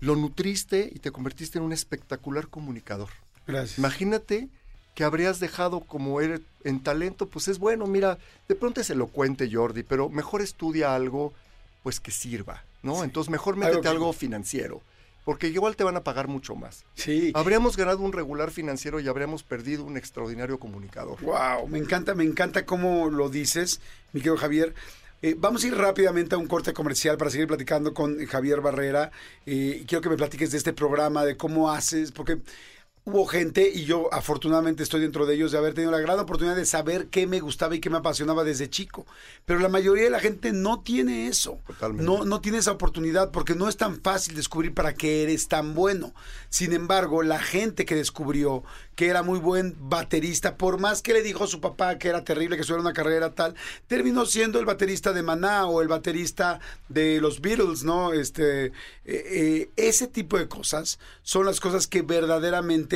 Lo 0.00 0.16
nutriste 0.16 0.90
y 0.94 1.00
te 1.00 1.10
convertiste 1.10 1.58
en 1.58 1.64
un 1.64 1.74
espectacular 1.74 2.48
comunicador. 2.48 3.10
Gracias. 3.46 3.76
Imagínate 3.76 4.48
que 4.94 5.04
habrías 5.04 5.40
dejado 5.40 5.80
como 5.80 6.22
eres 6.22 6.40
en 6.64 6.82
talento, 6.82 7.28
pues 7.28 7.48
es 7.48 7.58
bueno, 7.58 7.86
mira, 7.86 8.16
de 8.48 8.54
pronto 8.54 8.80
es 8.80 8.88
elocuente 8.88 9.50
Jordi, 9.52 9.82
pero 9.82 10.08
mejor 10.08 10.40
estudia 10.40 10.94
algo 10.94 11.34
pues 11.82 12.00
que 12.00 12.12
sirva, 12.12 12.64
¿no? 12.82 13.04
Entonces 13.04 13.30
mejor 13.30 13.56
métete 13.56 13.88
algo, 13.88 13.90
algo 13.90 14.12
financiero 14.14 14.80
porque 15.30 15.46
igual 15.46 15.76
te 15.76 15.84
van 15.84 15.96
a 15.96 16.02
pagar 16.02 16.26
mucho 16.26 16.56
más. 16.56 16.84
Sí. 16.94 17.30
Habríamos 17.36 17.76
ganado 17.76 18.00
un 18.00 18.12
regular 18.12 18.50
financiero 18.50 18.98
y 18.98 19.06
habríamos 19.06 19.44
perdido 19.44 19.84
un 19.84 19.96
extraordinario 19.96 20.58
comunicador. 20.58 21.20
Wow, 21.20 21.68
me 21.68 21.78
encanta, 21.78 22.16
me 22.16 22.24
encanta 22.24 22.66
cómo 22.66 23.08
lo 23.10 23.28
dices, 23.28 23.80
mi 24.12 24.22
querido 24.22 24.36
Javier. 24.36 24.74
Eh, 25.22 25.36
vamos 25.38 25.62
a 25.62 25.68
ir 25.68 25.76
rápidamente 25.76 26.34
a 26.34 26.38
un 26.38 26.48
corte 26.48 26.72
comercial 26.72 27.16
para 27.16 27.30
seguir 27.30 27.46
platicando 27.46 27.94
con 27.94 28.26
Javier 28.26 28.60
Barrera. 28.60 29.12
Eh, 29.46 29.84
quiero 29.86 30.02
que 30.02 30.08
me 30.08 30.16
platiques 30.16 30.50
de 30.50 30.58
este 30.58 30.72
programa, 30.72 31.24
de 31.24 31.36
cómo 31.36 31.70
haces, 31.70 32.10
porque 32.10 32.40
hubo 33.04 33.26
gente, 33.26 33.70
y 33.72 33.84
yo 33.84 34.12
afortunadamente 34.12 34.82
estoy 34.82 35.00
dentro 35.00 35.26
de 35.26 35.34
ellos, 35.34 35.52
de 35.52 35.58
haber 35.58 35.74
tenido 35.74 35.90
la 35.90 36.00
gran 36.00 36.18
oportunidad 36.18 36.56
de 36.56 36.66
saber 36.66 37.08
qué 37.08 37.26
me 37.26 37.40
gustaba 37.40 37.74
y 37.74 37.80
qué 37.80 37.90
me 37.90 37.96
apasionaba 37.96 38.44
desde 38.44 38.68
chico. 38.68 39.06
Pero 39.46 39.58
la 39.60 39.68
mayoría 39.68 40.04
de 40.04 40.10
la 40.10 40.20
gente 40.20 40.52
no 40.52 40.80
tiene 40.80 41.26
eso. 41.26 41.58
No, 41.94 42.24
no 42.24 42.40
tiene 42.40 42.58
esa 42.58 42.72
oportunidad 42.72 43.30
porque 43.30 43.54
no 43.54 43.68
es 43.68 43.76
tan 43.76 44.00
fácil 44.00 44.34
descubrir 44.34 44.74
para 44.74 44.94
qué 44.94 45.22
eres 45.22 45.48
tan 45.48 45.74
bueno. 45.74 46.14
Sin 46.50 46.72
embargo, 46.72 47.22
la 47.22 47.40
gente 47.40 47.84
que 47.84 47.94
descubrió 47.94 48.62
que 48.94 49.08
era 49.08 49.22
muy 49.22 49.38
buen 49.38 49.76
baterista, 49.78 50.56
por 50.56 50.78
más 50.78 51.00
que 51.00 51.14
le 51.14 51.22
dijo 51.22 51.44
a 51.44 51.46
su 51.46 51.60
papá 51.60 51.96
que 51.96 52.08
era 52.08 52.22
terrible, 52.22 52.58
que 52.58 52.64
suena 52.64 52.82
una 52.82 52.92
carrera 52.92 53.34
tal, 53.34 53.54
terminó 53.86 54.26
siendo 54.26 54.58
el 54.58 54.66
baterista 54.66 55.14
de 55.14 55.22
Maná 55.22 55.66
o 55.66 55.80
el 55.80 55.88
baterista 55.88 56.60
de 56.90 57.18
los 57.18 57.40
Beatles, 57.40 57.82
¿no? 57.82 58.12
Este, 58.12 58.66
eh, 58.66 58.72
eh, 59.06 59.70
ese 59.76 60.06
tipo 60.06 60.36
de 60.36 60.48
cosas 60.48 60.98
son 61.22 61.46
las 61.46 61.60
cosas 61.60 61.86
que 61.86 62.02
verdaderamente 62.02 62.89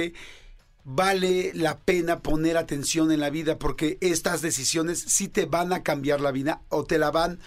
vale 0.85 1.53
la 1.55 1.79
pena 1.79 2.21
poner 2.21 2.57
atención 2.57 3.11
en 3.11 3.21
la 3.21 3.31
vida 3.31 3.59
porque 3.59 3.97
estas 4.01 4.43
decisiones 4.43 5.01
sí 5.01 5.29
te 5.29 5.47
van 5.47 5.73
a 5.73 5.83
cambiar 5.83 6.21
la 6.21 6.31
vida 6.31 6.61
o 6.69 6.85
te 6.85 6.99
la 6.99 7.11
van 7.11 7.39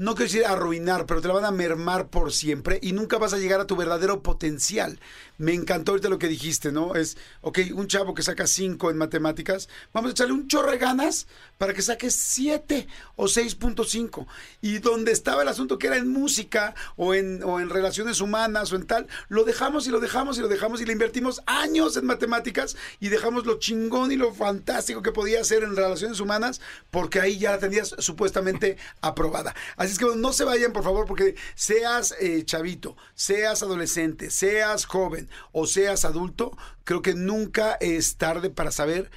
no 0.00 0.14
quiero 0.14 0.32
decir 0.32 0.46
arruinar, 0.46 1.04
pero 1.04 1.20
te 1.20 1.28
la 1.28 1.34
van 1.34 1.44
a 1.44 1.50
mermar 1.50 2.08
por 2.08 2.32
siempre 2.32 2.78
y 2.80 2.92
nunca 2.92 3.18
vas 3.18 3.34
a 3.34 3.36
llegar 3.36 3.60
a 3.60 3.66
tu 3.66 3.76
verdadero 3.76 4.22
potencial. 4.22 4.98
Me 5.40 5.54
encantó 5.54 5.92
ahorita 5.92 6.10
lo 6.10 6.18
que 6.18 6.28
dijiste, 6.28 6.70
¿no? 6.70 6.94
Es, 6.94 7.16
ok, 7.40 7.60
un 7.72 7.86
chavo 7.86 8.12
que 8.12 8.22
saca 8.22 8.46
5 8.46 8.90
en 8.90 8.98
matemáticas, 8.98 9.70
vamos 9.94 10.10
a 10.10 10.12
echarle 10.12 10.34
un 10.34 10.48
chorro 10.48 10.70
de 10.70 10.76
ganas 10.76 11.28
para 11.56 11.72
que 11.72 11.80
saque 11.80 12.10
7 12.10 12.86
o 13.16 13.24
6.5. 13.24 14.26
Y 14.60 14.80
donde 14.80 15.12
estaba 15.12 15.40
el 15.40 15.48
asunto 15.48 15.78
que 15.78 15.86
era 15.86 15.96
en 15.96 16.08
música 16.08 16.74
o 16.96 17.14
en, 17.14 17.42
o 17.42 17.58
en 17.58 17.70
relaciones 17.70 18.20
humanas 18.20 18.70
o 18.70 18.76
en 18.76 18.86
tal, 18.86 19.06
lo 19.30 19.44
dejamos 19.44 19.86
y 19.86 19.90
lo 19.90 19.98
dejamos 19.98 20.36
y 20.36 20.42
lo 20.42 20.48
dejamos 20.48 20.82
y 20.82 20.84
le 20.84 20.92
invertimos 20.92 21.40
años 21.46 21.96
en 21.96 22.04
matemáticas 22.04 22.76
y 23.00 23.08
dejamos 23.08 23.46
lo 23.46 23.58
chingón 23.58 24.12
y 24.12 24.16
lo 24.16 24.34
fantástico 24.34 25.00
que 25.00 25.10
podía 25.10 25.40
hacer 25.40 25.62
en 25.62 25.74
relaciones 25.74 26.20
humanas 26.20 26.60
porque 26.90 27.18
ahí 27.18 27.38
ya 27.38 27.52
la 27.52 27.58
tenías 27.58 27.94
supuestamente 27.96 28.76
aprobada. 29.00 29.54
Así 29.78 29.92
es 29.92 29.98
que 29.98 30.04
no 30.16 30.34
se 30.34 30.44
vayan, 30.44 30.74
por 30.74 30.84
favor, 30.84 31.06
porque 31.06 31.34
seas 31.54 32.14
eh, 32.20 32.44
chavito, 32.44 32.94
seas 33.14 33.62
adolescente, 33.62 34.28
seas 34.28 34.84
joven 34.84 35.29
o 35.52 35.66
seas 35.66 36.04
adulto, 36.04 36.56
creo 36.84 37.02
que 37.02 37.14
nunca 37.14 37.74
es 37.80 38.16
tarde 38.16 38.50
para 38.50 38.70
saber 38.70 39.10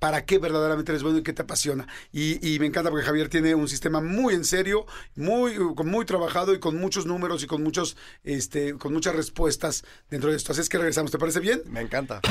para 0.00 0.24
qué 0.24 0.38
verdaderamente 0.38 0.90
eres 0.90 1.02
bueno 1.04 1.18
y 1.18 1.22
qué 1.22 1.32
te 1.32 1.42
apasiona. 1.42 1.86
Y, 2.10 2.54
y 2.54 2.58
me 2.58 2.66
encanta 2.66 2.90
porque 2.90 3.04
Javier 3.04 3.28
tiene 3.28 3.54
un 3.54 3.68
sistema 3.68 4.00
muy 4.00 4.34
en 4.34 4.44
serio, 4.44 4.86
muy, 5.14 5.56
muy 5.58 6.04
trabajado 6.06 6.54
y 6.54 6.58
con 6.58 6.76
muchos 6.78 7.06
números 7.06 7.44
y 7.44 7.46
con 7.46 7.62
muchos, 7.62 7.96
este, 8.24 8.74
con 8.74 8.92
muchas 8.92 9.14
respuestas 9.14 9.84
dentro 10.08 10.30
de 10.30 10.36
esto. 10.38 10.52
Así 10.52 10.62
es 10.62 10.68
que 10.68 10.78
regresamos. 10.78 11.12
¿Te 11.12 11.18
parece 11.18 11.38
bien? 11.38 11.62
Me 11.66 11.82
encanta. 11.82 12.22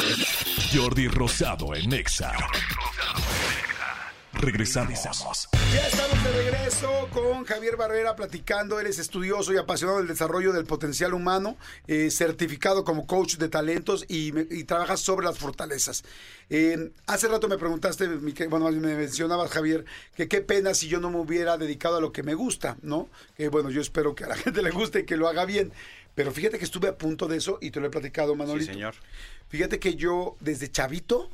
Jordi 0.74 1.08
Rosado 1.08 1.76
en 1.76 1.90
Nexa. 1.92 2.34
Regresamos. 4.42 5.50
Ya 5.74 5.88
estamos 5.88 6.24
de 6.24 6.32
regreso 6.32 7.10
con 7.12 7.44
Javier 7.44 7.76
Barrera 7.76 8.16
platicando. 8.16 8.80
Él 8.80 8.88
es 8.88 8.98
estudioso 8.98 9.54
y 9.54 9.58
apasionado 9.58 10.00
del 10.00 10.08
desarrollo 10.08 10.54
del 10.54 10.64
potencial 10.66 11.14
humano, 11.14 11.58
eh, 11.88 12.10
certificado 12.10 12.84
como 12.86 13.06
coach 13.06 13.36
de 13.36 13.50
talentos 13.50 14.06
y, 14.08 14.32
me- 14.32 14.48
y 14.50 14.64
trabaja 14.64 14.96
sobre 14.96 15.26
las 15.26 15.38
fortalezas. 15.38 16.04
Eh, 16.50 16.92
hace 17.06 17.28
rato 17.28 17.50
me 17.50 17.58
preguntaste, 17.58 18.08
bueno, 18.48 18.72
me 18.72 18.96
mencionabas, 18.96 19.52
Javier, 19.52 19.84
que 20.16 20.28
qué 20.30 20.40
pena 20.42 20.74
si 20.74 20.88
yo 20.88 21.00
no 21.02 21.10
me 21.10 21.18
hubiera 21.20 21.58
dedicado 21.58 21.98
a 21.98 22.02
lo 22.02 22.14
que 22.14 22.24
me 22.24 22.34
gusta, 22.34 22.78
¿no? 22.82 23.10
Que 23.36 23.50
bueno, 23.50 23.70
yo 23.70 23.82
espero 23.82 24.16
que 24.16 24.24
a 24.24 24.28
la 24.30 24.36
gente 24.38 24.62
le 24.62 24.72
guste 24.72 25.02
y 25.02 25.06
que 25.06 25.18
lo 25.18 25.28
haga 25.28 25.44
bien. 25.46 25.74
Pero 26.16 26.32
fíjate 26.32 26.58
que 26.58 26.66
estuve 26.66 26.88
a 26.88 26.98
punto 26.98 27.28
de 27.28 27.38
eso 27.38 27.60
y 27.62 27.72
te 27.72 27.80
lo 27.80 27.88
he 27.88 27.90
platicado, 27.90 28.36
Manolito. 28.36 28.72
señor. 28.72 28.96
Fíjate 29.50 29.80
que 29.80 29.96
yo 29.96 30.38
desde 30.40 30.72
chavito 30.72 31.30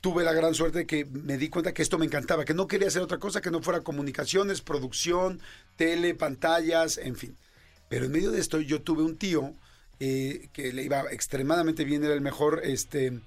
tuve 0.00 0.24
la 0.24 0.32
gran 0.32 0.54
suerte 0.54 0.78
de 0.78 0.86
que 0.86 1.04
me 1.04 1.38
di 1.38 1.48
cuenta 1.48 1.72
que 1.72 1.82
esto 1.82 1.98
me 1.98 2.06
encantaba, 2.06 2.44
que 2.44 2.54
no 2.54 2.66
quería 2.66 2.88
hacer 2.88 3.02
otra 3.02 3.18
cosa 3.18 3.40
que 3.40 3.50
no 3.50 3.62
fuera 3.62 3.80
comunicaciones, 3.80 4.60
producción, 4.60 5.40
tele, 5.76 6.14
pantallas, 6.14 6.98
en 6.98 7.16
fin. 7.16 7.36
Pero 7.88 8.06
en 8.06 8.12
medio 8.12 8.30
de 8.30 8.40
esto 8.40 8.60
yo 8.60 8.82
tuve 8.82 9.02
un 9.02 9.16
tío 9.16 9.52
eh, 10.00 10.48
que 10.52 10.72
le 10.72 10.84
iba 10.84 11.10
extremadamente 11.10 11.84
bien, 11.84 12.04
era 12.04 12.14
el 12.14 12.20
mejor 12.20 12.60
este, 12.64 13.20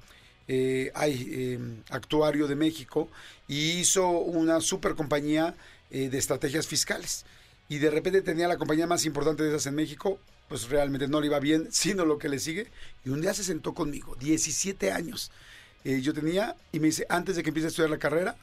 eh, 0.48 0.92
ay, 0.96 1.30
eh, 1.32 1.60
actuario 1.92 2.48
de 2.48 2.56
México 2.56 3.08
y 3.48 3.80
hizo 3.80 4.10
una 4.10 4.60
super 4.60 4.96
compañía 4.96 5.56
eh, 5.92 6.10
de 6.10 6.18
estrategias 6.18 6.68
fiscales. 6.68 7.26
Y 7.70 7.78
de 7.78 7.90
repente 7.90 8.22
tenía 8.22 8.48
la 8.48 8.58
compañía 8.58 8.86
más 8.86 9.06
importante 9.06 9.44
de 9.44 9.50
esas 9.50 9.68
en 9.68 9.76
México, 9.76 10.20
pues 10.50 10.68
realmente 10.68 11.08
no 11.08 11.22
le 11.22 11.28
iba 11.28 11.40
bien, 11.40 11.70
sino 11.72 12.06
lo 12.06 12.18
que 12.18 12.28
le 12.28 12.40
sigue. 12.40 12.68
Y 13.06 13.10
un 13.12 13.22
día 13.22 13.34
se 13.34 13.46
sentó 13.46 13.74
conmigo, 13.74 14.16
17 14.20 14.92
años. 14.92 15.32
Eh, 15.84 16.02
yo 16.02 16.14
tenía, 16.14 16.56
y 16.72 16.80
me 16.80 16.88
dice, 16.88 17.06
antes 17.10 17.36
de 17.36 17.44
que 17.44 17.50
empieces 17.50 17.68
a 17.68 17.72
estudiar 17.72 17.90
la 17.90 17.98
carrera, 17.98 18.36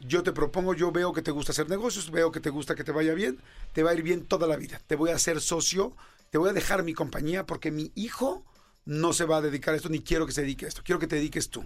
yo 0.00 0.22
te 0.22 0.32
propongo, 0.32 0.74
yo 0.74 0.90
veo 0.90 1.12
que 1.12 1.22
te 1.22 1.30
gusta 1.30 1.52
hacer 1.52 1.68
negocios, 1.68 2.10
veo 2.10 2.32
que 2.32 2.40
te 2.40 2.50
gusta 2.50 2.74
que 2.74 2.84
te 2.84 2.92
vaya 2.92 3.14
bien, 3.14 3.38
te 3.72 3.82
va 3.82 3.90
a 3.90 3.94
ir 3.94 4.02
bien 4.02 4.24
toda 4.24 4.46
la 4.46 4.56
vida. 4.56 4.80
Te 4.86 4.96
voy 4.96 5.10
a 5.10 5.14
hacer 5.14 5.40
socio, 5.40 5.92
te 6.30 6.38
voy 6.38 6.50
a 6.50 6.52
dejar 6.52 6.82
mi 6.82 6.94
compañía 6.94 7.46
porque 7.46 7.70
mi 7.70 7.92
hijo 7.94 8.42
no 8.84 9.12
se 9.12 9.24
va 9.24 9.36
a 9.36 9.42
dedicar 9.42 9.74
a 9.74 9.76
esto, 9.76 9.88
ni 9.88 10.00
quiero 10.00 10.26
que 10.26 10.32
se 10.32 10.40
dedique 10.40 10.64
a 10.64 10.68
esto, 10.68 10.82
quiero 10.84 10.98
que 10.98 11.06
te 11.06 11.16
dediques 11.16 11.50
tú. 11.50 11.64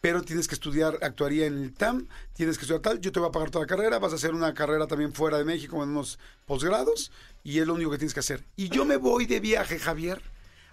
Pero 0.00 0.22
tienes 0.22 0.48
que 0.48 0.54
estudiar 0.54 0.98
actuaría 1.02 1.46
en 1.46 1.62
el 1.62 1.74
TAM, 1.74 2.08
tienes 2.32 2.56
que 2.56 2.62
estudiar 2.62 2.80
tal, 2.80 3.00
yo 3.00 3.12
te 3.12 3.20
voy 3.20 3.28
a 3.28 3.32
pagar 3.32 3.50
toda 3.50 3.64
la 3.64 3.68
carrera, 3.68 3.98
vas 3.98 4.12
a 4.12 4.16
hacer 4.16 4.34
una 4.34 4.54
carrera 4.54 4.86
también 4.86 5.12
fuera 5.12 5.36
de 5.36 5.44
México 5.44 5.82
en 5.82 5.90
unos 5.90 6.18
posgrados 6.46 7.12
y 7.44 7.58
es 7.58 7.66
lo 7.66 7.74
único 7.74 7.90
que 7.90 7.98
tienes 7.98 8.14
que 8.14 8.20
hacer. 8.20 8.42
Y 8.56 8.70
yo 8.70 8.84
me 8.84 8.96
voy 8.96 9.26
de 9.26 9.40
viaje, 9.40 9.78
Javier, 9.78 10.22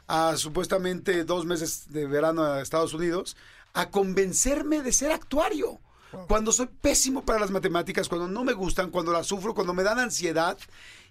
a 0.08 0.38
supuestamente 0.38 1.24
dos 1.26 1.46
meses 1.46 1.86
de 1.90 2.08
verano 2.08 2.44
a 2.44 2.62
Estados 2.62 2.94
Unidos 2.94 3.36
a 3.74 3.90
convencerme 3.90 4.82
de 4.82 4.92
ser 4.92 5.12
actuario. 5.12 5.80
Cuando 6.28 6.52
soy 6.52 6.68
pésimo 6.82 7.24
para 7.24 7.40
las 7.40 7.52
matemáticas, 7.52 8.08
cuando 8.08 8.28
no 8.28 8.44
me 8.44 8.54
gustan, 8.54 8.90
cuando 8.90 9.12
las 9.12 9.28
sufro, 9.28 9.54
cuando 9.54 9.74
me 9.74 9.84
dan 9.84 10.00
ansiedad. 10.00 10.58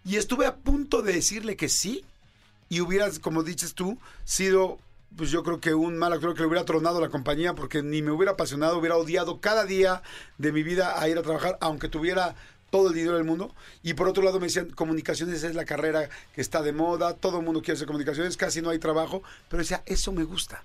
Y 0.05 0.17
estuve 0.17 0.47
a 0.47 0.57
punto 0.57 1.03
de 1.03 1.13
decirle 1.13 1.57
que 1.57 1.69
sí. 1.69 2.05
Y 2.69 2.81
hubieras, 2.81 3.19
como 3.19 3.43
dices 3.43 3.75
tú, 3.75 3.99
sido, 4.25 4.79
pues 5.17 5.31
yo 5.31 5.45
creo 5.45 5.61
que 5.61 5.75
un 5.75 5.99
mal 5.99 6.13
actor 6.13 6.35
que 6.35 6.41
le 6.41 6.47
hubiera 6.47 6.65
tronado 6.65 7.01
la 7.01 7.11
compañía 7.11 7.55
porque 7.55 7.83
ni 7.83 8.03
me 8.03 8.11
hubiera 8.11 8.33
apasionado, 8.33 8.79
hubiera 8.79 8.97
odiado 8.97 9.41
cada 9.41 9.65
día 9.65 10.03
de 10.39 10.51
mi 10.51 10.63
vida 10.63 11.01
a 11.01 11.09
ir 11.09 11.19
a 11.19 11.23
trabajar, 11.23 11.59
aunque 11.61 11.89
tuviera 11.89 12.35
todo 12.77 12.89
el 12.89 12.95
dinero 12.95 13.15
del 13.17 13.25
mundo. 13.25 13.55
Y 13.83 13.95
por 13.95 14.07
otro 14.09 14.23
lado 14.23 14.39
me 14.39 14.47
decían, 14.47 14.71
comunicaciones 14.71 15.43
es 15.43 15.55
la 15.55 15.65
carrera 15.65 16.09
que 16.35 16.41
está 16.43 16.63
de 16.63 16.73
moda, 16.73 17.15
todo 17.15 17.39
el 17.39 17.45
mundo 17.45 17.61
quiere 17.63 17.77
hacer 17.77 17.87
comunicaciones, 17.87 18.37
casi 18.37 18.61
no 18.61 18.69
hay 18.71 18.79
trabajo. 18.79 19.23
Pero 19.49 19.63
decía, 19.63 19.83
eso 19.87 20.13
me 20.13 20.25
gusta. 20.25 20.63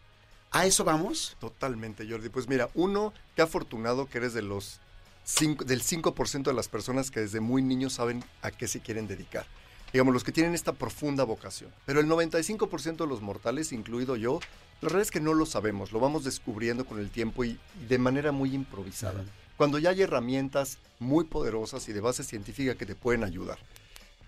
¿A 0.52 0.66
eso 0.66 0.84
vamos? 0.84 1.38
Totalmente, 1.40 2.06
Jordi. 2.10 2.28
Pues 2.30 2.50
mira, 2.50 2.70
uno, 2.74 3.14
qué 3.36 3.42
afortunado 3.42 4.08
que 4.10 4.18
eres 4.18 4.34
de 4.34 4.42
los 4.42 4.82
cinco- 5.24 5.64
del 5.64 5.82
5% 5.82 6.44
de 6.50 6.54
las 6.54 6.68
personas 6.68 7.12
que 7.12 7.22
desde 7.22 7.40
muy 7.40 7.62
niños 7.62 7.94
saben 7.94 8.24
a 8.42 8.52
qué 8.52 8.68
se 8.68 8.82
quieren 8.82 9.08
dedicar. 9.08 9.46
Digamos, 9.94 10.14
los 10.14 10.24
que 10.26 10.32
tienen 10.34 10.54
esta 10.54 10.74
profunda 10.74 11.24
vocación. 11.24 11.72
Pero 11.86 12.02
el 12.02 12.08
95% 12.08 12.98
de 13.06 13.08
los 13.10 13.22
mortales, 13.22 13.72
incluido 13.72 14.16
yo, 14.18 14.40
la 14.82 14.88
verdad 14.88 15.02
es 15.02 15.12
que 15.12 15.20
no 15.22 15.34
lo 15.34 15.46
sabemos, 15.46 15.92
lo 15.94 16.00
vamos 16.02 16.24
descubriendo 16.26 16.86
con 16.86 17.00
el 17.00 17.10
tiempo 17.10 17.44
y 17.46 17.58
de 17.88 17.98
manera 17.98 18.32
muy 18.34 18.54
improvisada. 18.54 19.24
Cuando 19.58 19.80
ya 19.80 19.92
hay 19.92 20.02
herramientas 20.02 20.78
muy 21.00 21.26
poderosas 21.26 21.88
y 21.90 21.94
de 21.94 22.02
base 22.02 22.24
científica 22.24 22.76
que 22.76 22.86
te 22.86 22.96
pueden 22.96 23.24
ayudar. 23.24 23.60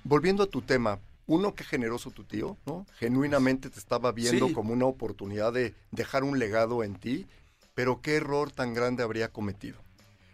Volviendo 0.04 0.44
a 0.44 0.48
tu 0.48 0.62
tema, 0.62 1.00
uno, 1.28 1.56
qué 1.56 1.64
generoso 1.64 2.12
tu 2.12 2.24
tío, 2.24 2.58
¿no? 2.66 2.86
Genuinamente 2.98 3.70
te 3.70 3.80
estaba 3.80 4.12
viendo 4.12 4.48
Sí. 4.48 4.54
como 4.54 4.74
una 4.74 4.86
oportunidad 4.86 5.54
de 5.54 5.74
dejar 5.92 6.24
un 6.24 6.38
legado 6.40 6.84
en 6.84 6.96
ti, 6.96 7.26
pero 7.74 8.02
qué 8.02 8.16
error 8.16 8.52
tan 8.52 8.74
grande 8.74 9.04
habría 9.04 9.30
cometido. 9.30 9.78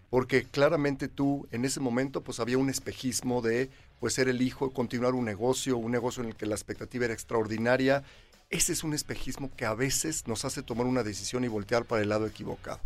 Porque 0.09 0.43
claramente 0.43 1.07
tú 1.07 1.47
en 1.51 1.65
ese 1.65 1.79
momento 1.79 2.21
pues 2.21 2.39
había 2.39 2.57
un 2.57 2.69
espejismo 2.69 3.41
de 3.43 3.69
pues 3.99 4.13
ser 4.13 4.27
el 4.27 4.41
hijo, 4.41 4.71
continuar 4.71 5.13
un 5.13 5.25
negocio, 5.25 5.77
un 5.77 5.91
negocio 5.91 6.23
en 6.23 6.29
el 6.29 6.35
que 6.35 6.45
la 6.47 6.55
expectativa 6.55 7.05
era 7.05 7.13
extraordinaria. 7.13 8.03
Ese 8.49 8.73
es 8.73 8.83
un 8.83 8.95
espejismo 8.95 9.51
que 9.55 9.65
a 9.65 9.75
veces 9.75 10.27
nos 10.27 10.43
hace 10.43 10.63
tomar 10.63 10.87
una 10.87 11.03
decisión 11.03 11.43
y 11.43 11.47
voltear 11.47 11.85
para 11.85 12.01
el 12.01 12.09
lado 12.09 12.25
equivocado. 12.25 12.79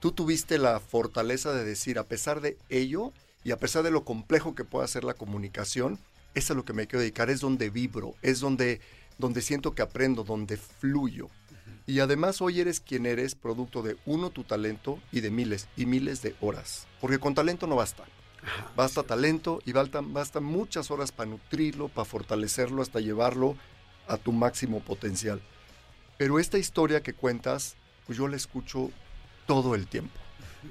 Tú 0.00 0.10
tuviste 0.10 0.58
la 0.58 0.80
fortaleza 0.80 1.52
de 1.52 1.64
decir, 1.64 2.00
a 2.00 2.04
pesar 2.04 2.40
de 2.40 2.58
ello 2.70 3.12
y 3.44 3.52
a 3.52 3.58
pesar 3.58 3.84
de 3.84 3.92
lo 3.92 4.04
complejo 4.04 4.56
que 4.56 4.64
pueda 4.64 4.88
ser 4.88 5.04
la 5.04 5.14
comunicación, 5.14 6.00
es 6.34 6.50
a 6.50 6.54
lo 6.54 6.64
que 6.64 6.72
me 6.72 6.88
quiero 6.88 7.00
dedicar, 7.00 7.30
es 7.30 7.40
donde 7.40 7.70
vibro, 7.70 8.16
es 8.20 8.40
donde, 8.40 8.80
donde 9.16 9.42
siento 9.42 9.76
que 9.76 9.82
aprendo, 9.82 10.24
donde 10.24 10.56
fluyo. 10.56 11.28
Y 11.86 12.00
además 12.00 12.42
hoy 12.42 12.60
eres 12.60 12.80
quien 12.80 13.06
eres, 13.06 13.36
producto 13.36 13.82
de 13.82 13.96
uno, 14.06 14.30
tu 14.30 14.42
talento 14.42 14.98
y 15.12 15.20
de 15.20 15.30
miles 15.30 15.68
y 15.76 15.86
miles 15.86 16.20
de 16.20 16.34
horas. 16.40 16.88
Porque 17.00 17.20
con 17.20 17.32
talento 17.32 17.68
no 17.68 17.76
basta. 17.76 18.04
Basta 18.74 19.04
talento 19.04 19.60
y 19.64 19.70
bastan, 19.70 20.12
bastan 20.12 20.42
muchas 20.42 20.90
horas 20.90 21.12
para 21.12 21.30
nutrirlo, 21.30 21.88
para 21.88 22.04
fortalecerlo, 22.04 22.82
hasta 22.82 22.98
llevarlo 22.98 23.56
a 24.06 24.16
tu 24.16 24.32
máximo 24.32 24.80
potencial. 24.80 25.40
Pero 26.18 26.38
esta 26.38 26.58
historia 26.58 27.02
que 27.02 27.12
cuentas, 27.12 27.76
pues 28.06 28.18
yo 28.18 28.28
la 28.28 28.36
escucho 28.36 28.90
todo 29.46 29.74
el 29.74 29.86
tiempo. 29.86 30.18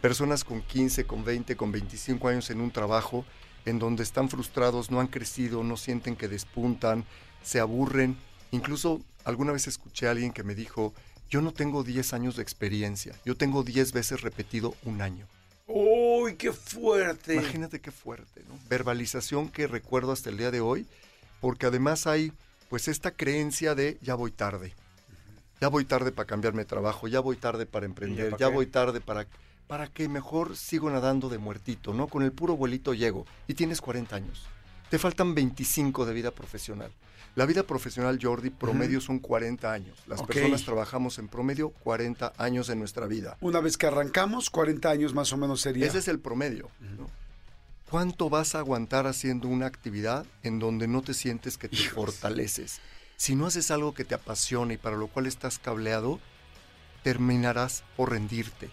Personas 0.01 0.43
con 0.43 0.61
15, 0.61 1.05
con 1.05 1.23
20, 1.23 1.55
con 1.55 1.71
25 1.71 2.27
años 2.27 2.49
en 2.49 2.61
un 2.61 2.71
trabajo 2.71 3.25
en 3.65 3.79
donde 3.79 4.03
están 4.03 4.29
frustrados, 4.29 4.91
no 4.91 4.99
han 4.99 5.07
crecido, 5.07 5.63
no 5.63 5.77
sienten 5.77 6.15
que 6.15 6.27
despuntan, 6.27 7.05
se 7.43 7.59
aburren. 7.59 8.17
Incluso 8.51 9.01
alguna 9.23 9.51
vez 9.51 9.67
escuché 9.67 10.07
a 10.07 10.11
alguien 10.11 10.31
que 10.31 10.43
me 10.43 10.55
dijo, 10.55 10.93
yo 11.29 11.41
no 11.41 11.51
tengo 11.51 11.83
10 11.83 12.13
años 12.13 12.35
de 12.35 12.43
experiencia, 12.43 13.15
yo 13.25 13.35
tengo 13.35 13.63
10 13.63 13.91
veces 13.91 14.21
repetido 14.21 14.75
un 14.83 15.01
año. 15.01 15.27
¡Uy, 15.67 16.35
qué 16.35 16.51
fuerte! 16.51 17.33
Imagínate 17.33 17.81
qué 17.81 17.91
fuerte, 17.91 18.43
¿no? 18.47 18.59
Verbalización 18.69 19.49
que 19.49 19.65
recuerdo 19.65 20.11
hasta 20.11 20.29
el 20.29 20.37
día 20.37 20.51
de 20.51 20.61
hoy, 20.61 20.85
porque 21.41 21.65
además 21.65 22.05
hay 22.05 22.31
pues 22.69 22.88
esta 22.88 23.12
creencia 23.12 23.75
de 23.75 23.98
ya 24.01 24.15
voy 24.15 24.31
tarde. 24.31 24.74
Ya 25.62 25.69
voy 25.69 25.86
tarde 25.86 26.12
para 26.12 26.27
cambiarme 26.27 26.63
de 26.63 26.65
trabajo, 26.65 27.07
ya 27.07 27.22
voy 27.22 27.38
tarde 27.38 27.65
para 27.65 27.86
emprender, 27.86 28.31
para 28.31 28.39
ya 28.39 28.48
voy 28.50 28.67
tarde 28.67 29.01
para 29.01 29.25
para 29.67 29.88
que 29.88 30.07
mejor 30.07 30.55
sigo 30.55 30.89
nadando 30.89 31.29
de 31.29 31.38
muertito, 31.38 31.93
¿no? 31.93 32.07
Con 32.07 32.24
el 32.24 32.31
puro 32.31 32.55
vuelito 32.55 32.93
llego 32.93 33.25
y 33.48 33.55
tienes 33.55 33.81
40 33.81 34.15
años. 34.15 34.43
Te 34.89 35.00
faltan 35.00 35.34
25 35.34 36.05
de 36.05 36.13
vida 36.13 36.31
profesional. 36.31 36.91
La 37.36 37.45
vida 37.45 37.63
profesional, 37.63 38.17
Jordi, 38.22 38.50
promedio 38.50 39.01
son 39.01 39.19
40 39.19 39.72
años. 39.72 39.98
Las 40.07 40.22
personas 40.24 40.63
trabajamos 40.63 41.19
en 41.19 41.27
promedio 41.27 41.69
40 41.69 42.34
años 42.38 42.69
en 42.69 42.79
nuestra 42.79 43.07
vida. 43.07 43.38
Una 43.41 43.60
vez 43.60 43.77
que 43.77 43.88
arrancamos, 43.88 44.50
40 44.50 44.89
años 44.89 45.13
más 45.13 45.34
o 45.34 45.38
menos 45.38 45.60
sería. 45.60 45.86
Ese 45.86 45.98
es 45.98 46.07
el 46.07 46.19
promedio. 46.19 46.69
¿no? 46.79 47.10
¿Cuánto 47.89 48.31
vas 48.31 48.55
a 48.55 48.59
aguantar 48.59 49.05
haciendo 49.05 49.47
una 49.47 49.67
actividad 49.67 50.25
en 50.41 50.57
donde 50.57 50.87
no 50.87 51.03
te 51.03 51.13
sientes 51.13 51.57
que 51.57 51.69
te 51.69 51.77
fortaleces? 51.77 52.81
Si 53.15 53.35
no 53.35 53.45
haces 53.45 53.69
algo 53.69 53.93
que 53.93 54.03
te 54.03 54.15
apasiona 54.15 54.73
y 54.73 54.77
para 54.77 54.97
lo 54.97 55.07
cual 55.07 55.27
estás 55.27 55.59
cableado, 55.59 56.19
terminarás 57.03 57.83
por 57.95 58.09
rendirte. 58.09 58.71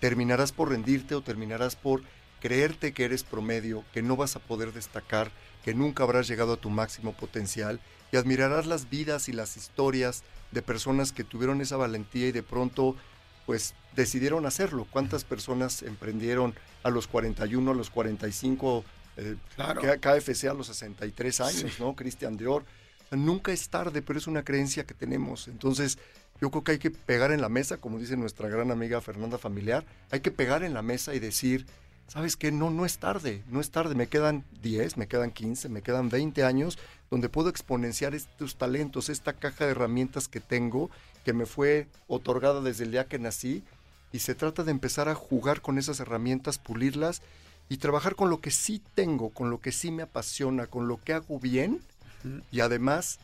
Terminarás 0.00 0.52
por 0.52 0.70
rendirte 0.70 1.14
o 1.14 1.22
terminarás 1.22 1.76
por 1.76 2.02
creerte 2.40 2.94
que 2.94 3.04
eres 3.04 3.24
promedio, 3.24 3.84
que 3.92 4.02
no 4.02 4.16
vas 4.16 4.36
a 4.36 4.40
poder 4.40 4.72
destacar, 4.72 5.30
que 5.62 5.74
nunca 5.74 6.02
habrás 6.02 6.26
llegado 6.26 6.54
a 6.54 6.60
tu 6.60 6.70
máximo 6.70 7.12
potencial 7.12 7.78
y 8.10 8.16
admirarás 8.16 8.64
las 8.64 8.88
vidas 8.88 9.28
y 9.28 9.32
las 9.32 9.58
historias 9.58 10.24
de 10.50 10.62
personas 10.62 11.12
que 11.12 11.24
tuvieron 11.24 11.60
esa 11.60 11.76
valentía 11.76 12.28
y 12.28 12.32
de 12.32 12.42
pronto 12.42 12.96
pues 13.44 13.74
decidieron 13.94 14.46
hacerlo. 14.46 14.86
¿Cuántas 14.90 15.24
personas 15.24 15.82
emprendieron 15.82 16.54
a 16.82 16.90
los 16.90 17.06
41, 17.06 17.70
a 17.70 17.74
los 17.74 17.90
45, 17.90 18.84
eh, 19.16 19.36
Claro. 19.54 19.80
KFC 20.00 20.48
a 20.48 20.54
los 20.54 20.66
63 20.68 21.40
años, 21.40 21.80
¿no? 21.80 21.94
Cristian 21.94 22.36
Dior. 22.36 22.62
O 22.62 23.08
sea, 23.08 23.18
nunca 23.18 23.52
es 23.52 23.68
tarde, 23.68 24.02
pero 24.02 24.18
es 24.18 24.26
una 24.26 24.42
creencia 24.44 24.84
que 24.84 24.94
tenemos. 24.94 25.48
Entonces, 25.48 25.98
Yo 26.40 26.50
creo 26.50 26.64
que 26.64 26.72
hay 26.72 26.78
que 26.78 26.90
pegar 26.90 27.30
en 27.30 27.40
la 27.40 27.48
mesa, 27.48 27.76
como 27.76 27.96
dice 27.96 28.16
nuestra 28.16 28.48
gran 28.48 28.72
amiga 28.72 29.00
Fernanda 29.00 29.38
Familiar, 29.38 29.84
hay 30.10 30.18
que 30.18 30.32
pegar 30.32 30.64
en 30.64 30.74
la 30.74 30.82
mesa 30.82 31.14
y 31.14 31.20
decir, 31.20 31.64
¿sabes 32.08 32.36
qué? 32.36 32.50
No, 32.50 32.70
no 32.70 32.84
es 32.84 32.98
tarde, 32.98 33.44
no 33.48 33.60
es 33.60 33.70
tarde, 33.70 33.94
me 33.94 34.08
quedan 34.08 34.44
10, 34.60 34.96
me 34.96 35.06
quedan 35.06 35.30
15, 35.30 35.68
me 35.68 35.80
quedan 35.80 36.08
20 36.08 36.42
años 36.42 36.76
donde 37.08 37.28
puedo 37.28 37.48
exponenciar 37.50 38.16
estos 38.16 38.56
talentos, 38.56 39.10
esta 39.10 39.32
caja 39.34 39.64
de 39.64 39.70
herramientas 39.70 40.26
que 40.26 40.40
tengo, 40.40 40.90
que 41.24 41.32
me 41.32 41.46
fue 41.46 41.86
otorgada 42.08 42.60
desde 42.60 42.82
el 42.82 42.90
día 42.90 43.06
que 43.06 43.20
nací, 43.20 43.62
y 44.14 44.20
se 44.20 44.36
trata 44.36 44.62
de 44.62 44.70
empezar 44.70 45.08
a 45.08 45.16
jugar 45.16 45.60
con 45.60 45.76
esas 45.76 45.98
herramientas, 45.98 46.58
pulirlas 46.58 47.20
y 47.68 47.78
trabajar 47.78 48.14
con 48.14 48.30
lo 48.30 48.40
que 48.40 48.52
sí 48.52 48.80
tengo, 48.94 49.30
con 49.30 49.50
lo 49.50 49.60
que 49.60 49.72
sí 49.72 49.90
me 49.90 50.04
apasiona, 50.04 50.68
con 50.68 50.86
lo 50.86 51.02
que 51.02 51.14
hago 51.14 51.40
bien, 51.40 51.80
y 52.52 52.60
además 52.60 53.18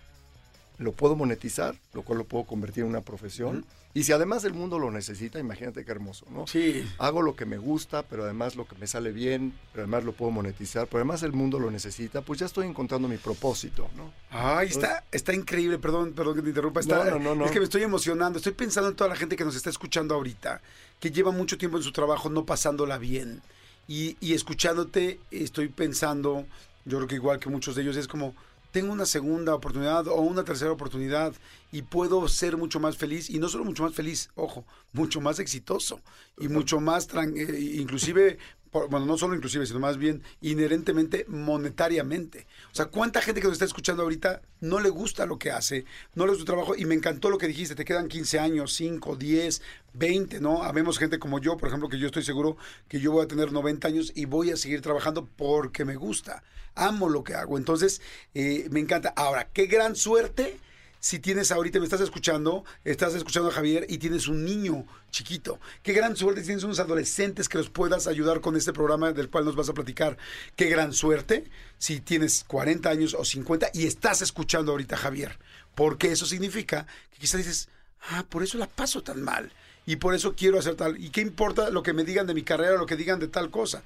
lo 0.80 0.92
puedo 0.92 1.14
monetizar, 1.14 1.76
lo 1.92 2.02
cual 2.02 2.18
lo 2.18 2.24
puedo 2.24 2.44
convertir 2.44 2.84
en 2.84 2.88
una 2.88 3.02
profesión. 3.02 3.66
Y 3.92 4.04
si 4.04 4.12
además 4.12 4.44
el 4.44 4.54
mundo 4.54 4.78
lo 4.78 4.90
necesita, 4.90 5.38
imagínate 5.38 5.84
qué 5.84 5.90
hermoso, 5.90 6.24
¿no? 6.30 6.46
Sí. 6.46 6.88
Hago 6.96 7.20
lo 7.20 7.36
que 7.36 7.44
me 7.44 7.58
gusta, 7.58 8.02
pero 8.02 8.24
además 8.24 8.56
lo 8.56 8.66
que 8.66 8.76
me 8.76 8.86
sale 8.86 9.12
bien, 9.12 9.52
pero 9.72 9.82
además 9.82 10.04
lo 10.04 10.12
puedo 10.12 10.30
monetizar, 10.30 10.86
pero 10.86 10.98
además 10.98 11.22
el 11.22 11.32
mundo 11.32 11.58
lo 11.58 11.70
necesita, 11.70 12.22
pues 12.22 12.40
ya 12.40 12.46
estoy 12.46 12.66
encontrando 12.66 13.08
mi 13.08 13.18
propósito, 13.18 13.90
¿no? 13.94 14.10
Ay, 14.30 14.68
está, 14.68 15.04
está 15.12 15.34
increíble, 15.34 15.78
perdón, 15.78 16.14
perdón 16.14 16.36
que 16.36 16.42
te 16.42 16.48
interrumpa. 16.48 16.80
Está, 16.80 17.04
No, 17.04 17.10
no, 17.10 17.18
no, 17.18 17.34
no. 17.34 17.44
Es 17.44 17.50
que 17.50 17.58
me 17.58 17.64
estoy 17.64 17.82
emocionando, 17.82 18.38
estoy 18.38 18.52
pensando 18.52 18.88
en 18.88 18.96
toda 18.96 19.10
la 19.10 19.16
gente 19.16 19.36
que 19.36 19.44
nos 19.44 19.56
está 19.56 19.68
escuchando 19.68 20.14
ahorita, 20.14 20.62
que 20.98 21.10
lleva 21.10 21.30
mucho 21.30 21.58
tiempo 21.58 21.76
en 21.76 21.82
su 21.82 21.92
trabajo 21.92 22.30
no 22.30 22.46
pasándola 22.46 22.96
bien. 22.96 23.42
Y, 23.86 24.16
y 24.20 24.32
escuchándote, 24.32 25.20
estoy 25.30 25.68
pensando, 25.68 26.46
yo 26.86 26.96
creo 26.98 27.08
que 27.08 27.16
igual 27.16 27.38
que 27.38 27.50
muchos 27.50 27.74
de 27.74 27.82
ellos, 27.82 27.96
es 27.96 28.08
como, 28.08 28.34
tengo 28.70 28.92
una 28.92 29.06
segunda 29.06 29.54
oportunidad 29.54 30.06
o 30.08 30.20
una 30.20 30.44
tercera 30.44 30.72
oportunidad 30.72 31.32
y 31.72 31.82
puedo 31.82 32.26
ser 32.28 32.56
mucho 32.56 32.80
más 32.80 32.96
feliz 32.96 33.30
y 33.30 33.38
no 33.38 33.48
solo 33.48 33.64
mucho 33.64 33.82
más 33.82 33.94
feliz, 33.94 34.30
ojo, 34.34 34.64
mucho 34.92 35.20
más 35.20 35.38
exitoso 35.38 36.00
y 36.38 36.48
mucho 36.48 36.80
más, 36.80 37.08
eh, 37.14 37.76
inclusive, 37.78 38.38
por- 38.70 38.88
bueno, 38.88 39.06
no 39.06 39.18
solo 39.18 39.34
inclusive, 39.34 39.66
sino 39.66 39.80
más 39.80 39.96
bien 39.98 40.22
inherentemente 40.40 41.24
monetariamente. 41.28 42.46
O 42.72 42.74
sea, 42.74 42.86
¿cuánta 42.86 43.20
gente 43.20 43.40
que 43.40 43.46
nos 43.46 43.54
está 43.54 43.64
escuchando 43.64 44.02
ahorita 44.02 44.42
no 44.60 44.80
le 44.80 44.88
gusta 44.90 45.26
lo 45.26 45.38
que 45.38 45.50
hace, 45.50 45.84
no 46.14 46.24
le 46.24 46.30
gusta 46.30 46.40
su 46.42 46.46
trabajo? 46.46 46.76
Y 46.76 46.84
me 46.84 46.94
encantó 46.94 47.30
lo 47.30 47.38
que 47.38 47.46
dijiste, 47.48 47.74
te 47.74 47.84
quedan 47.84 48.08
15 48.08 48.38
años, 48.38 48.72
5, 48.74 49.16
10, 49.16 49.62
20, 49.94 50.40
¿no? 50.40 50.62
Habemos 50.62 50.98
gente 50.98 51.18
como 51.18 51.38
yo, 51.40 51.56
por 51.56 51.68
ejemplo, 51.68 51.88
que 51.88 51.98
yo 51.98 52.06
estoy 52.06 52.22
seguro 52.22 52.56
que 52.88 53.00
yo 53.00 53.12
voy 53.12 53.24
a 53.24 53.28
tener 53.28 53.52
90 53.52 53.88
años 53.88 54.12
y 54.14 54.24
voy 54.24 54.50
a 54.50 54.56
seguir 54.56 54.80
trabajando 54.82 55.26
porque 55.36 55.84
me 55.84 55.96
gusta. 55.96 56.42
Amo 56.74 57.08
lo 57.08 57.24
que 57.24 57.34
hago. 57.34 57.58
Entonces, 57.58 58.00
eh, 58.34 58.68
me 58.70 58.80
encanta. 58.80 59.12
Ahora, 59.16 59.48
qué 59.52 59.66
gran 59.66 59.96
suerte 59.96 60.58
si 61.00 61.18
tienes 61.18 61.50
ahorita, 61.50 61.78
me 61.78 61.86
estás 61.86 62.02
escuchando, 62.02 62.62
estás 62.84 63.14
escuchando 63.14 63.48
a 63.48 63.52
Javier 63.52 63.86
y 63.88 63.96
tienes 63.96 64.28
un 64.28 64.44
niño 64.44 64.84
chiquito. 65.10 65.58
Qué 65.82 65.94
gran 65.94 66.14
suerte 66.14 66.42
tienes 66.42 66.62
unos 66.62 66.78
adolescentes 66.78 67.48
que 67.48 67.56
los 67.56 67.70
puedas 67.70 68.06
ayudar 68.06 68.42
con 68.42 68.54
este 68.54 68.74
programa 68.74 69.12
del 69.12 69.30
cual 69.30 69.46
nos 69.46 69.56
vas 69.56 69.70
a 69.70 69.72
platicar. 69.72 70.18
Qué 70.56 70.66
gran 70.66 70.92
suerte 70.92 71.44
si 71.78 72.00
tienes 72.00 72.44
40 72.46 72.90
años 72.90 73.16
o 73.18 73.24
50 73.24 73.70
y 73.72 73.86
estás 73.86 74.20
escuchando 74.20 74.72
ahorita 74.72 74.96
a 74.96 74.98
Javier. 74.98 75.38
Porque 75.74 76.12
eso 76.12 76.26
significa 76.26 76.86
que 77.10 77.18
quizás 77.18 77.38
dices, 77.38 77.68
ah, 78.10 78.26
por 78.28 78.42
eso 78.42 78.58
la 78.58 78.66
paso 78.66 79.02
tan 79.02 79.22
mal. 79.22 79.50
Y 79.86 79.96
por 79.96 80.14
eso 80.14 80.34
quiero 80.36 80.58
hacer 80.58 80.74
tal. 80.74 81.02
¿Y 81.02 81.08
qué 81.08 81.22
importa 81.22 81.70
lo 81.70 81.82
que 81.82 81.94
me 81.94 82.04
digan 82.04 82.26
de 82.26 82.34
mi 82.34 82.42
carrera, 82.42 82.76
lo 82.76 82.84
que 82.84 82.96
digan 82.96 83.18
de 83.18 83.28
tal 83.28 83.50
cosa? 83.50 83.82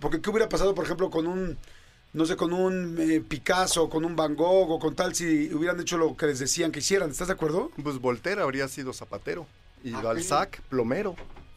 Porque 0.00 0.20
¿qué 0.20 0.28
hubiera 0.28 0.50
pasado, 0.50 0.74
por 0.74 0.84
ejemplo, 0.84 1.08
con 1.08 1.26
un 1.26 1.56
no 2.12 2.24
sé, 2.26 2.36
con 2.36 2.52
un 2.52 2.96
eh, 2.98 3.20
Picasso, 3.20 3.88
con 3.88 4.04
un 4.04 4.16
Van 4.16 4.34
Gogh 4.34 4.70
o 4.70 4.78
con 4.78 4.94
tal, 4.94 5.14
si 5.14 5.52
hubieran 5.54 5.80
hecho 5.80 5.98
lo 5.98 6.16
que 6.16 6.26
les 6.26 6.38
decían 6.38 6.72
que 6.72 6.78
hicieran. 6.80 7.10
¿Estás 7.10 7.28
de 7.28 7.34
acuerdo? 7.34 7.70
Pues 7.82 7.98
Voltaire 7.98 8.42
habría 8.42 8.66
sido 8.68 8.92
zapatero 8.92 9.46
y 9.84 9.92
Ah, 9.94 10.00
Balzac 10.00 10.60
plomero, 10.62 11.14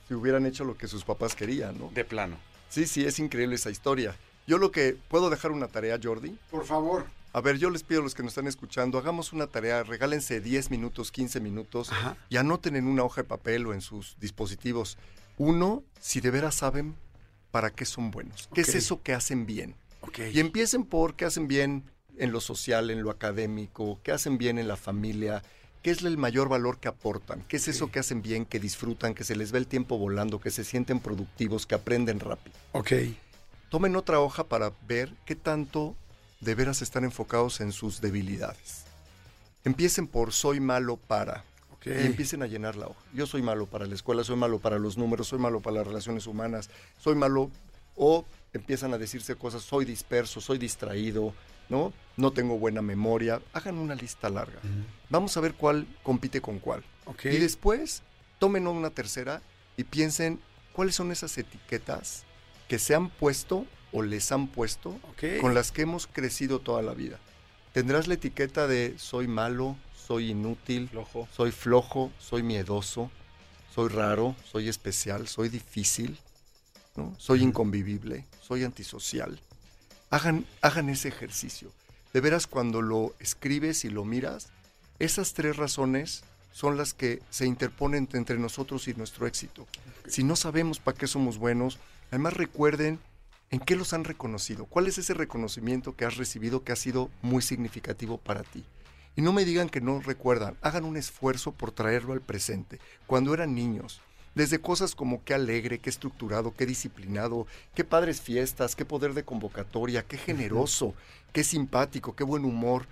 si 0.07 0.13
hubieran 0.13 0.45
hecho 0.45 0.63
lo 0.63 0.77
que 0.77 0.87
sus 0.87 1.03
papás 1.03 1.35
querían, 1.35 1.77
¿no? 1.79 1.89
De 1.93 2.05
plano. 2.05 2.37
Sí, 2.69 2.85
sí, 2.85 3.05
es 3.05 3.19
increíble 3.19 3.55
esa 3.55 3.69
historia. 3.71 4.15
Yo 4.47 4.57
lo 4.57 4.71
que 4.71 4.97
puedo 5.07 5.29
dejar 5.29 5.51
una 5.51 5.67
tarea, 5.67 5.99
Jordi. 6.01 6.37
Por 6.49 6.65
favor. 6.65 7.05
A 7.33 7.39
ver, 7.39 7.57
yo 7.57 7.69
les 7.69 7.83
pido 7.83 8.01
a 8.01 8.03
los 8.03 8.13
que 8.13 8.23
nos 8.23 8.31
están 8.31 8.47
escuchando, 8.47 8.97
hagamos 8.97 9.31
una 9.31 9.47
tarea, 9.47 9.83
regálense 9.83 10.41
10 10.41 10.69
minutos, 10.69 11.11
15 11.11 11.39
minutos 11.39 11.89
Ajá. 11.91 12.17
y 12.29 12.35
anoten 12.35 12.75
en 12.75 12.87
una 12.87 13.03
hoja 13.03 13.21
de 13.21 13.27
papel 13.27 13.65
o 13.67 13.73
en 13.73 13.79
sus 13.79 14.17
dispositivos. 14.19 14.97
Uno, 15.37 15.83
si 16.01 16.19
de 16.19 16.29
veras 16.29 16.55
saben 16.55 16.93
para 17.51 17.69
qué 17.69 17.85
son 17.85 18.11
buenos. 18.11 18.49
¿Qué 18.53 18.61
es 18.61 18.75
eso 18.75 19.01
que 19.01 19.13
hacen 19.13 19.45
bien? 19.45 19.75
Y 20.33 20.39
empiecen 20.39 20.83
por 20.85 21.15
qué 21.15 21.25
hacen 21.25 21.47
bien 21.47 21.83
en 22.17 22.31
lo 22.31 22.41
social, 22.41 22.89
en 22.89 23.03
lo 23.03 23.09
académico, 23.11 23.99
qué 24.03 24.11
hacen 24.11 24.37
bien 24.37 24.57
en 24.59 24.67
la 24.67 24.75
familia, 24.77 25.43
qué 25.81 25.91
es 25.91 26.03
el 26.03 26.17
mayor 26.17 26.49
valor 26.49 26.79
que 26.79 26.87
aportan, 26.87 27.43
qué 27.47 27.57
es 27.57 27.67
eso 27.67 27.91
que 27.91 27.99
hacen 27.99 28.21
bien, 28.21 28.45
que 28.45 28.59
disfrutan, 28.59 29.13
que 29.13 29.23
se 29.23 29.35
les 29.35 29.51
ve 29.51 29.59
el 29.59 29.67
tiempo 29.67 29.97
volando, 29.97 30.39
que 30.39 30.51
se 30.51 30.63
sienten 30.63 30.99
productivos, 30.99 31.65
que 31.65 31.75
aprenden 31.75 32.19
rápido. 32.19 32.55
Ok. 32.73 32.91
Tomen 33.69 33.95
otra 33.95 34.19
hoja 34.19 34.43
para 34.43 34.73
ver 34.87 35.13
qué 35.25 35.35
tanto 35.35 35.95
de 36.41 36.55
veras 36.55 36.81
están 36.81 37.03
enfocados 37.03 37.61
en 37.61 37.71
sus 37.71 38.01
debilidades. 38.01 38.83
Empiecen 39.63 40.07
por 40.07 40.33
soy 40.33 40.59
malo 40.59 40.97
para 40.97 41.43
Ok. 41.73 41.87
y 41.87 42.05
empiecen 42.05 42.43
a 42.43 42.47
llenar 42.47 42.75
la 42.75 42.87
hoja. 42.87 42.99
Yo 43.13 43.25
soy 43.27 43.41
malo 43.41 43.65
para 43.67 43.85
la 43.85 43.95
escuela, 43.95 44.23
soy 44.23 44.35
malo 44.35 44.59
para 44.59 44.77
los 44.79 44.97
números, 44.97 45.27
soy 45.27 45.39
malo 45.39 45.61
para 45.61 45.77
las 45.77 45.87
relaciones 45.87 46.27
humanas, 46.27 46.69
soy 46.99 47.15
malo 47.15 47.49
o 47.95 48.25
empiezan 48.53 48.93
a 48.93 48.97
decirse 48.97 49.35
cosas, 49.35 49.61
soy 49.63 49.85
disperso, 49.85 50.41
soy 50.41 50.57
distraído, 50.57 51.33
¿no? 51.69 51.93
No 52.17 52.31
tengo 52.31 52.57
buena 52.57 52.81
memoria. 52.81 53.41
Hagan 53.53 53.77
una 53.77 53.95
lista 53.95 54.29
larga. 54.29 54.59
Vamos 55.09 55.35
a 55.37 55.41
ver 55.41 55.53
cuál 55.53 55.87
compite 56.03 56.41
con 56.41 56.59
cuál. 56.59 56.83
Y 57.23 57.37
después 57.37 58.03
tomen 58.39 58.67
una 58.67 58.89
tercera 58.89 59.41
y 59.77 59.83
piensen 59.83 60.39
cuáles 60.73 60.95
son 60.95 61.11
esas 61.11 61.37
etiquetas 61.37 62.23
que 62.67 62.79
se 62.79 62.95
han 62.95 63.09
puesto 63.09 63.65
o 63.91 64.01
les 64.01 64.31
han 64.31 64.47
puesto 64.47 64.99
con 65.41 65.53
las 65.53 65.71
que 65.71 65.83
hemos 65.83 66.07
crecido 66.07 66.59
toda 66.59 66.81
la 66.81 66.93
vida. 66.93 67.19
Tendrás 67.73 68.07
la 68.07 68.15
etiqueta 68.15 68.67
de 68.67 68.95
soy 68.97 69.27
malo, 69.27 69.77
soy 69.95 70.31
inútil, 70.31 70.89
Flojo. 70.89 71.27
soy 71.31 71.51
flojo, 71.51 72.11
soy 72.19 72.43
miedoso, 72.43 73.09
soy 73.73 73.89
raro, 73.89 74.35
soy 74.43 74.67
especial, 74.67 75.27
soy 75.29 75.47
difícil, 75.47 76.17
¿no? 76.95 77.15
soy 77.17 77.43
inconvivible, 77.43 78.25
soy 78.51 78.65
antisocial. 78.65 79.39
Hagan, 80.09 80.45
hagan 80.61 80.89
ese 80.89 81.07
ejercicio. 81.07 81.71
De 82.11 82.19
veras, 82.19 82.47
cuando 82.47 82.81
lo 82.81 83.15
escribes 83.19 83.85
y 83.85 83.89
lo 83.89 84.03
miras, 84.03 84.49
esas 84.99 85.33
tres 85.33 85.55
razones 85.55 86.25
son 86.51 86.75
las 86.75 86.93
que 86.93 87.21
se 87.29 87.45
interponen 87.45 88.09
entre 88.11 88.37
nosotros 88.37 88.89
y 88.89 88.93
nuestro 88.93 89.25
éxito. 89.25 89.65
Si 90.05 90.25
no 90.25 90.35
sabemos 90.35 90.79
para 90.79 90.97
qué 90.97 91.07
somos 91.07 91.37
buenos, 91.37 91.79
además 92.09 92.33
recuerden 92.33 92.99
en 93.51 93.61
qué 93.61 93.77
los 93.77 93.93
han 93.93 94.03
reconocido, 94.03 94.65
cuál 94.65 94.87
es 94.87 94.97
ese 94.97 95.13
reconocimiento 95.13 95.95
que 95.95 96.03
has 96.03 96.17
recibido 96.17 96.65
que 96.65 96.73
ha 96.73 96.75
sido 96.75 97.09
muy 97.21 97.41
significativo 97.41 98.17
para 98.17 98.43
ti. 98.43 98.65
Y 99.15 99.21
no 99.21 99.31
me 99.31 99.45
digan 99.45 99.69
que 99.69 99.79
no 99.79 100.01
recuerdan, 100.01 100.57
hagan 100.61 100.83
un 100.83 100.97
esfuerzo 100.97 101.53
por 101.53 101.71
traerlo 101.71 102.11
al 102.11 102.21
presente, 102.21 102.81
cuando 103.07 103.33
eran 103.33 103.55
niños. 103.55 104.01
Desde 104.33 104.61
cosas 104.61 104.95
como 104.95 105.23
qué 105.23 105.33
alegre, 105.33 105.79
qué 105.79 105.89
estructurado, 105.89 106.53
qué 106.53 106.65
disciplinado, 106.65 107.47
qué 107.75 107.83
padres 107.83 108.21
fiestas, 108.21 108.75
qué 108.75 108.85
poder 108.85 109.13
de 109.13 109.23
convocatoria, 109.23 110.03
qué 110.03 110.17
generoso, 110.17 110.93
qué 111.33 111.43
simpático, 111.43 112.15
qué 112.15 112.23
buen 112.23 112.45
humor. 112.45 112.87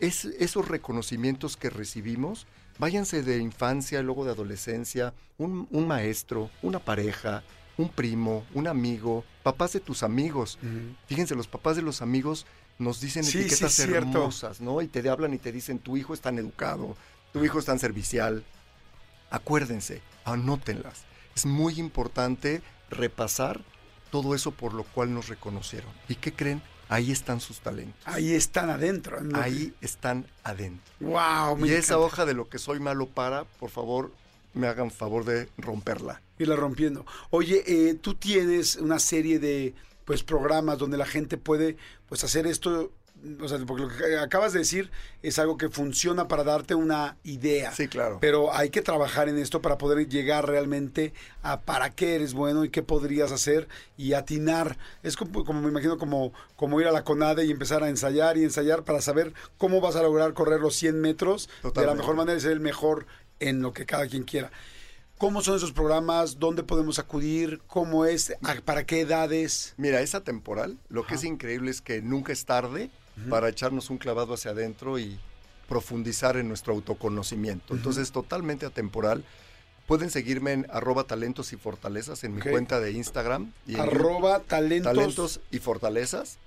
Es, 0.00 0.26
esos 0.26 0.68
reconocimientos 0.68 1.56
que 1.56 1.70
recibimos, 1.70 2.46
váyanse 2.78 3.22
de 3.22 3.38
infancia, 3.38 4.02
luego 4.02 4.24
de 4.26 4.32
adolescencia, 4.32 5.14
un, 5.38 5.66
un 5.70 5.86
maestro, 5.86 6.50
una 6.62 6.80
pareja, 6.80 7.42
un 7.78 7.88
primo, 7.88 8.44
un 8.54 8.66
amigo, 8.68 9.24
papás 9.42 9.72
de 9.72 9.80
tus 9.80 10.02
amigos. 10.02 10.58
Fíjense, 11.06 11.34
los 11.34 11.48
papás 11.48 11.76
de 11.76 11.82
los 11.82 12.02
amigos 12.02 12.46
nos 12.78 13.00
dicen 13.00 13.24
Sí, 13.24 13.32
sí, 13.32 13.38
etiquetas 13.40 13.72
cierto. 13.72 13.96
hermosas, 13.96 14.60
¿no? 14.60 14.82
Y 14.82 14.88
te 14.88 15.08
hablan 15.08 15.32
y 15.34 15.38
te 15.38 15.50
dicen, 15.52 15.78
tu 15.78 15.96
hijo 15.96 16.12
es 16.12 16.20
tan 16.20 16.38
educado, 16.38 16.96
tu 17.32 17.44
hijo 17.44 17.58
es 17.58 17.64
tan 17.64 17.78
servicial. 17.78 18.44
Acuérdense, 19.30 20.02
anótenlas. 20.24 21.04
Es 21.34 21.46
muy 21.46 21.78
importante 21.78 22.62
repasar 22.90 23.60
todo 24.10 24.34
eso 24.34 24.52
por 24.52 24.74
lo 24.74 24.84
cual 24.84 25.12
nos 25.12 25.28
reconocieron. 25.28 25.90
¿Y 26.08 26.14
qué 26.16 26.32
creen? 26.32 26.62
Ahí 26.88 27.10
están 27.10 27.40
sus 27.40 27.60
talentos. 27.60 28.00
Ahí 28.04 28.34
están 28.34 28.70
adentro. 28.70 29.18
Ahí 29.34 29.74
están 29.80 30.26
adentro. 30.44 30.94
Wow, 31.00 31.56
me 31.56 31.68
Y 31.68 31.72
esa 31.72 31.98
hoja 31.98 32.26
de 32.26 32.34
lo 32.34 32.48
que 32.48 32.58
soy 32.58 32.78
malo 32.78 33.06
para, 33.06 33.44
por 33.44 33.70
favor, 33.70 34.12
me 34.52 34.68
hagan 34.68 34.90
favor 34.90 35.24
de 35.24 35.48
romperla. 35.58 36.20
irla 36.38 36.56
rompiendo. 36.56 37.04
Oye, 37.30 37.64
eh, 37.66 37.94
tú 37.94 38.14
tienes 38.14 38.76
una 38.76 38.98
serie 38.98 39.38
de 39.38 39.74
pues 40.04 40.22
programas 40.22 40.78
donde 40.78 40.98
la 40.98 41.06
gente 41.06 41.38
puede 41.38 41.76
pues 42.08 42.22
hacer 42.22 42.46
esto, 42.46 42.92
o 43.40 43.48
sea, 43.48 43.58
porque 43.66 43.82
lo 43.84 43.88
que 43.88 44.16
acabas 44.18 44.52
de 44.52 44.58
decir 44.60 44.90
es 45.22 45.38
algo 45.38 45.56
que 45.56 45.68
funciona 45.70 46.28
para 46.28 46.44
darte 46.44 46.74
una 46.74 47.16
idea. 47.24 47.72
Sí, 47.72 47.88
claro. 47.88 48.18
Pero 48.20 48.54
hay 48.54 48.70
que 48.70 48.82
trabajar 48.82 49.28
en 49.28 49.38
esto 49.38 49.62
para 49.62 49.78
poder 49.78 50.08
llegar 50.08 50.46
realmente 50.46 51.12
a 51.42 51.60
para 51.60 51.90
qué 51.90 52.16
eres 52.16 52.34
bueno 52.34 52.64
y 52.64 52.70
qué 52.70 52.82
podrías 52.82 53.32
hacer 53.32 53.68
y 53.96 54.12
atinar. 54.12 54.76
Es 55.02 55.16
como, 55.16 55.44
como 55.44 55.60
me 55.62 55.68
imagino 55.68 55.96
como, 55.98 56.32
como 56.56 56.80
ir 56.80 56.86
a 56.86 56.92
la 56.92 57.04
CONADE 57.04 57.44
y 57.46 57.50
empezar 57.50 57.82
a 57.82 57.88
ensayar 57.88 58.36
y 58.36 58.44
ensayar 58.44 58.84
para 58.84 59.00
saber 59.00 59.32
cómo 59.58 59.80
vas 59.80 59.96
a 59.96 60.02
lograr 60.02 60.34
correr 60.34 60.60
los 60.60 60.74
100 60.76 61.00
metros 61.00 61.48
de 61.62 61.86
la 61.86 61.94
mejor 61.94 62.16
manera 62.16 62.36
y 62.36 62.40
ser 62.40 62.52
el 62.52 62.60
mejor 62.60 63.06
en 63.40 63.62
lo 63.62 63.72
que 63.72 63.86
cada 63.86 64.06
quien 64.06 64.24
quiera. 64.24 64.50
¿Cómo 65.16 65.42
son 65.42 65.56
esos 65.56 65.70
programas? 65.72 66.40
¿Dónde 66.40 66.64
podemos 66.64 66.98
acudir? 66.98 67.60
¿Cómo 67.68 68.04
es? 68.04 68.32
¿A- 68.42 68.60
¿Para 68.64 68.84
qué 68.84 69.00
edades? 69.00 69.72
Mira, 69.76 70.00
es 70.00 70.14
atemporal. 70.14 70.76
Lo 70.88 71.06
que 71.06 71.14
es 71.14 71.22
increíble 71.24 71.70
es 71.70 71.80
que 71.80 72.02
nunca 72.02 72.32
es 72.32 72.44
tarde 72.44 72.90
para 73.30 73.48
echarnos 73.48 73.90
un 73.90 73.98
clavado 73.98 74.34
hacia 74.34 74.50
adentro 74.50 74.98
y 74.98 75.18
profundizar 75.68 76.36
en 76.36 76.48
nuestro 76.48 76.74
autoconocimiento. 76.74 77.74
Entonces, 77.74 78.12
totalmente 78.12 78.66
atemporal. 78.66 79.24
Pueden 79.86 80.10
seguirme 80.10 80.52
en 80.52 80.66
arroba 80.70 81.04
talentos 81.04 81.52
y 81.52 81.56
fortalezas 81.56 82.24
en 82.24 82.34
mi 82.34 82.40
cuenta 82.40 82.80
de 82.80 82.92
Instagram. 82.92 83.52
Y 83.66 83.74
en 83.74 83.80
Arroba 83.80 84.40
talentos. 84.40 84.92
talentos 84.92 85.40
y 85.50 85.58
fortalezas. 85.58 86.38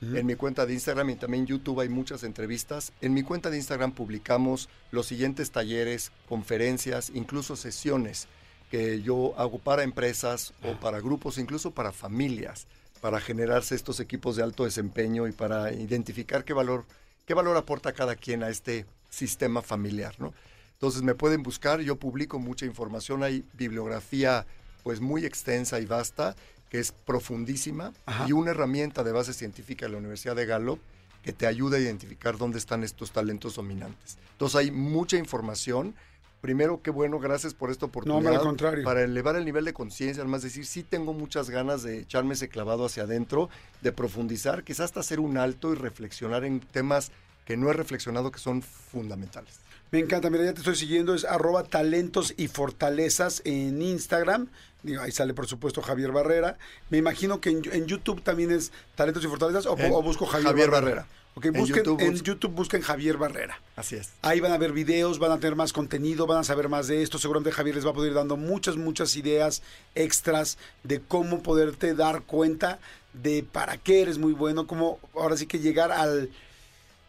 En 0.00 0.26
mi 0.26 0.36
cuenta 0.36 0.64
de 0.64 0.74
Instagram 0.74 1.10
y 1.10 1.16
también 1.16 1.46
YouTube 1.46 1.80
hay 1.80 1.88
muchas 1.88 2.22
entrevistas. 2.22 2.92
En 3.00 3.14
mi 3.14 3.24
cuenta 3.24 3.50
de 3.50 3.56
Instagram 3.56 3.92
publicamos 3.92 4.68
los 4.92 5.06
siguientes 5.06 5.50
talleres, 5.50 6.12
conferencias, 6.28 7.10
incluso 7.12 7.56
sesiones 7.56 8.28
que 8.70 9.02
yo 9.02 9.34
hago 9.36 9.58
para 9.58 9.82
empresas 9.82 10.54
o 10.62 10.78
para 10.78 11.00
grupos, 11.00 11.36
incluso 11.36 11.72
para 11.72 11.90
familias, 11.90 12.66
para 13.00 13.20
generarse 13.20 13.74
estos 13.74 14.00
equipos 14.00 14.36
de 14.36 14.42
alto 14.42 14.64
desempeño 14.64 15.26
y 15.26 15.32
para 15.32 15.72
identificar 15.72 16.44
qué 16.44 16.52
valor, 16.52 16.84
qué 17.26 17.34
valor 17.34 17.56
aporta 17.56 17.92
cada 17.92 18.16
quien 18.16 18.42
a 18.42 18.48
este 18.48 18.86
sistema 19.10 19.62
familiar, 19.62 20.14
¿no? 20.18 20.34
Entonces 20.72 21.02
me 21.02 21.14
pueden 21.14 21.42
buscar, 21.42 21.80
yo 21.80 21.96
publico 21.96 22.38
mucha 22.38 22.66
información, 22.66 23.22
hay 23.22 23.44
bibliografía 23.54 24.46
pues 24.84 25.00
muy 25.00 25.24
extensa 25.24 25.80
y 25.80 25.86
vasta, 25.86 26.36
que 26.70 26.78
es 26.78 26.92
profundísima, 26.92 27.92
Ajá. 28.06 28.26
y 28.28 28.32
una 28.32 28.52
herramienta 28.52 29.02
de 29.02 29.12
base 29.12 29.32
científica 29.32 29.86
de 29.86 29.92
la 29.92 29.98
Universidad 29.98 30.36
de 30.36 30.46
Gallup 30.46 30.78
que 31.22 31.32
te 31.32 31.46
ayuda 31.46 31.76
a 31.78 31.80
identificar 31.80 32.38
dónde 32.38 32.58
están 32.58 32.84
estos 32.84 33.10
talentos 33.10 33.56
dominantes. 33.56 34.18
Entonces 34.32 34.56
hay 34.56 34.70
mucha 34.70 35.16
información. 35.16 35.94
Primero, 36.40 36.82
qué 36.82 36.90
bueno, 36.90 37.18
gracias 37.18 37.52
por 37.52 37.70
esta 37.70 37.86
oportunidad. 37.86 38.34
al 38.34 38.40
contrario. 38.40 38.84
Para 38.84 39.02
elevar 39.02 39.34
el 39.36 39.44
nivel 39.44 39.64
de 39.64 39.72
conciencia, 39.72 40.22
además 40.22 40.42
decir, 40.42 40.66
sí 40.66 40.84
tengo 40.84 41.12
muchas 41.12 41.50
ganas 41.50 41.82
de 41.82 42.00
echarme 42.00 42.34
ese 42.34 42.48
clavado 42.48 42.86
hacia 42.86 43.02
adentro, 43.04 43.48
de 43.80 43.92
profundizar, 43.92 44.62
quizás 44.62 44.86
hasta 44.86 45.00
hacer 45.00 45.18
un 45.18 45.36
alto 45.36 45.72
y 45.72 45.76
reflexionar 45.76 46.44
en 46.44 46.60
temas 46.60 47.10
que 47.44 47.56
no 47.56 47.70
he 47.70 47.72
reflexionado 47.72 48.30
que 48.30 48.38
son 48.38 48.62
fundamentales. 48.62 49.60
Me 49.90 50.00
encanta, 50.00 50.28
mira, 50.28 50.44
ya 50.44 50.52
te 50.52 50.58
estoy 50.58 50.76
siguiendo, 50.76 51.14
es 51.14 51.24
arroba 51.24 51.64
talentos 51.64 52.34
y 52.36 52.48
fortalezas 52.48 53.40
en 53.44 53.80
Instagram. 53.80 54.48
Digo, 54.82 55.00
ahí 55.02 55.10
sale, 55.10 55.32
por 55.32 55.46
supuesto, 55.46 55.80
Javier 55.80 56.12
Barrera. 56.12 56.58
Me 56.90 56.98
imagino 56.98 57.40
que 57.40 57.50
en, 57.50 57.62
en 57.72 57.86
YouTube 57.86 58.22
también 58.22 58.52
es 58.52 58.70
talentos 58.94 59.24
y 59.24 59.28
fortalezas 59.28 59.66
o, 59.66 59.76
busco 60.02 60.26
Javier, 60.26 60.50
Javier 60.50 60.70
Barrera. 60.70 60.96
Barrera. 60.96 61.17
Ok, 61.34 61.46
En 61.46 61.52
busquen, 61.52 61.84
YouTube 61.84 62.00
en 62.00 62.14
YouTube 62.16 62.52
busquen 62.52 62.82
Javier 62.82 63.16
Barrera. 63.16 63.60
Así 63.76 63.96
es. 63.96 64.10
Ahí 64.22 64.40
van 64.40 64.52
a 64.52 64.58
ver 64.58 64.72
videos, 64.72 65.18
van 65.18 65.30
a 65.30 65.38
tener 65.38 65.54
más 65.54 65.72
contenido, 65.72 66.26
van 66.26 66.38
a 66.38 66.44
saber 66.44 66.68
más 66.68 66.88
de 66.88 67.02
esto. 67.02 67.18
Seguramente 67.18 67.52
Javier 67.52 67.76
les 67.76 67.86
va 67.86 67.90
a 67.90 67.94
poder 67.94 68.10
ir 68.10 68.16
dando 68.16 68.36
muchas, 68.36 68.76
muchas 68.76 69.14
ideas 69.16 69.62
extras 69.94 70.58
de 70.82 71.00
cómo 71.00 71.42
poderte 71.42 71.94
dar 71.94 72.22
cuenta 72.22 72.80
de 73.12 73.44
para 73.44 73.76
qué 73.76 74.02
eres 74.02 74.18
muy 74.18 74.32
bueno, 74.32 74.66
cómo 74.66 74.98
ahora 75.14 75.36
sí 75.36 75.46
que 75.46 75.58
llegar 75.60 75.92
al 75.92 76.30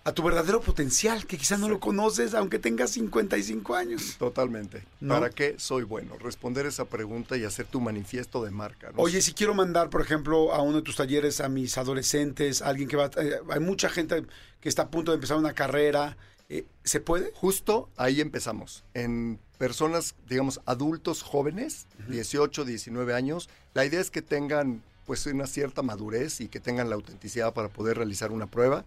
a 0.10 0.14
tu 0.14 0.24
verdadero 0.24 0.60
potencial, 0.60 1.28
que 1.28 1.38
quizás 1.38 1.60
no 1.60 1.70
lo 1.70 1.80
conoces 1.80 2.34
aunque 2.34 2.58
tengas 2.58 2.90
55 2.92 3.76
años. 3.76 4.16
Totalmente. 4.18 4.84
¿No? 5.00 5.14
¿Para 5.14 5.30
qué 5.30 5.56
soy 5.60 5.84
bueno? 5.84 6.18
Responder 6.18 6.66
esa 6.66 6.86
pregunta 6.86 7.38
y 7.38 7.44
hacer 7.44 7.68
tu 7.68 7.80
manifiesto 7.80 8.44
de 8.44 8.50
marca. 8.50 8.92
¿no? 8.92 9.02
Oye, 9.04 9.22
si 9.22 9.34
quiero 9.34 9.54
mandar, 9.54 9.92
por 9.92 10.02
ejemplo, 10.02 10.54
a 10.54 10.62
uno 10.64 10.78
de 10.78 10.82
tus 10.82 10.96
talleres 10.96 11.42
a 11.42 11.48
mis 11.50 11.78
adolescentes, 11.78 12.64
alguien 12.64 12.90
que 12.90 12.98
va... 12.98 13.12
eh, 13.18 13.40
hay 13.52 13.60
mucha 13.60 13.88
gente 13.90 14.26
que 14.60 14.68
está 14.68 14.84
a 14.84 14.90
punto 14.90 15.12
de 15.12 15.16
empezar 15.16 15.38
una 15.38 15.54
carrera. 15.54 16.18
eh, 16.50 16.66
¿Se 16.84 17.00
puede? 17.00 17.32
Justo 17.36 17.90
ahí 17.96 18.20
empezamos. 18.20 18.84
En 18.96 19.40
personas, 19.60 20.16
digamos, 20.28 20.60
adultos 20.66 21.22
jóvenes, 21.22 21.86
18, 22.08 22.66
19 22.66 23.14
años, 23.14 23.48
la 23.76 23.86
idea 23.86 24.02
es 24.02 24.10
que 24.10 24.24
tengan 24.24 24.82
pues 25.06 25.26
una 25.26 25.48
cierta 25.48 25.82
madurez 25.82 26.40
y 26.40 26.48
que 26.50 26.60
tengan 26.60 26.88
la 26.90 26.96
autenticidad 26.96 27.54
para 27.54 27.70
poder 27.70 27.98
realizar 27.98 28.32
una 28.32 28.46
prueba. 28.46 28.86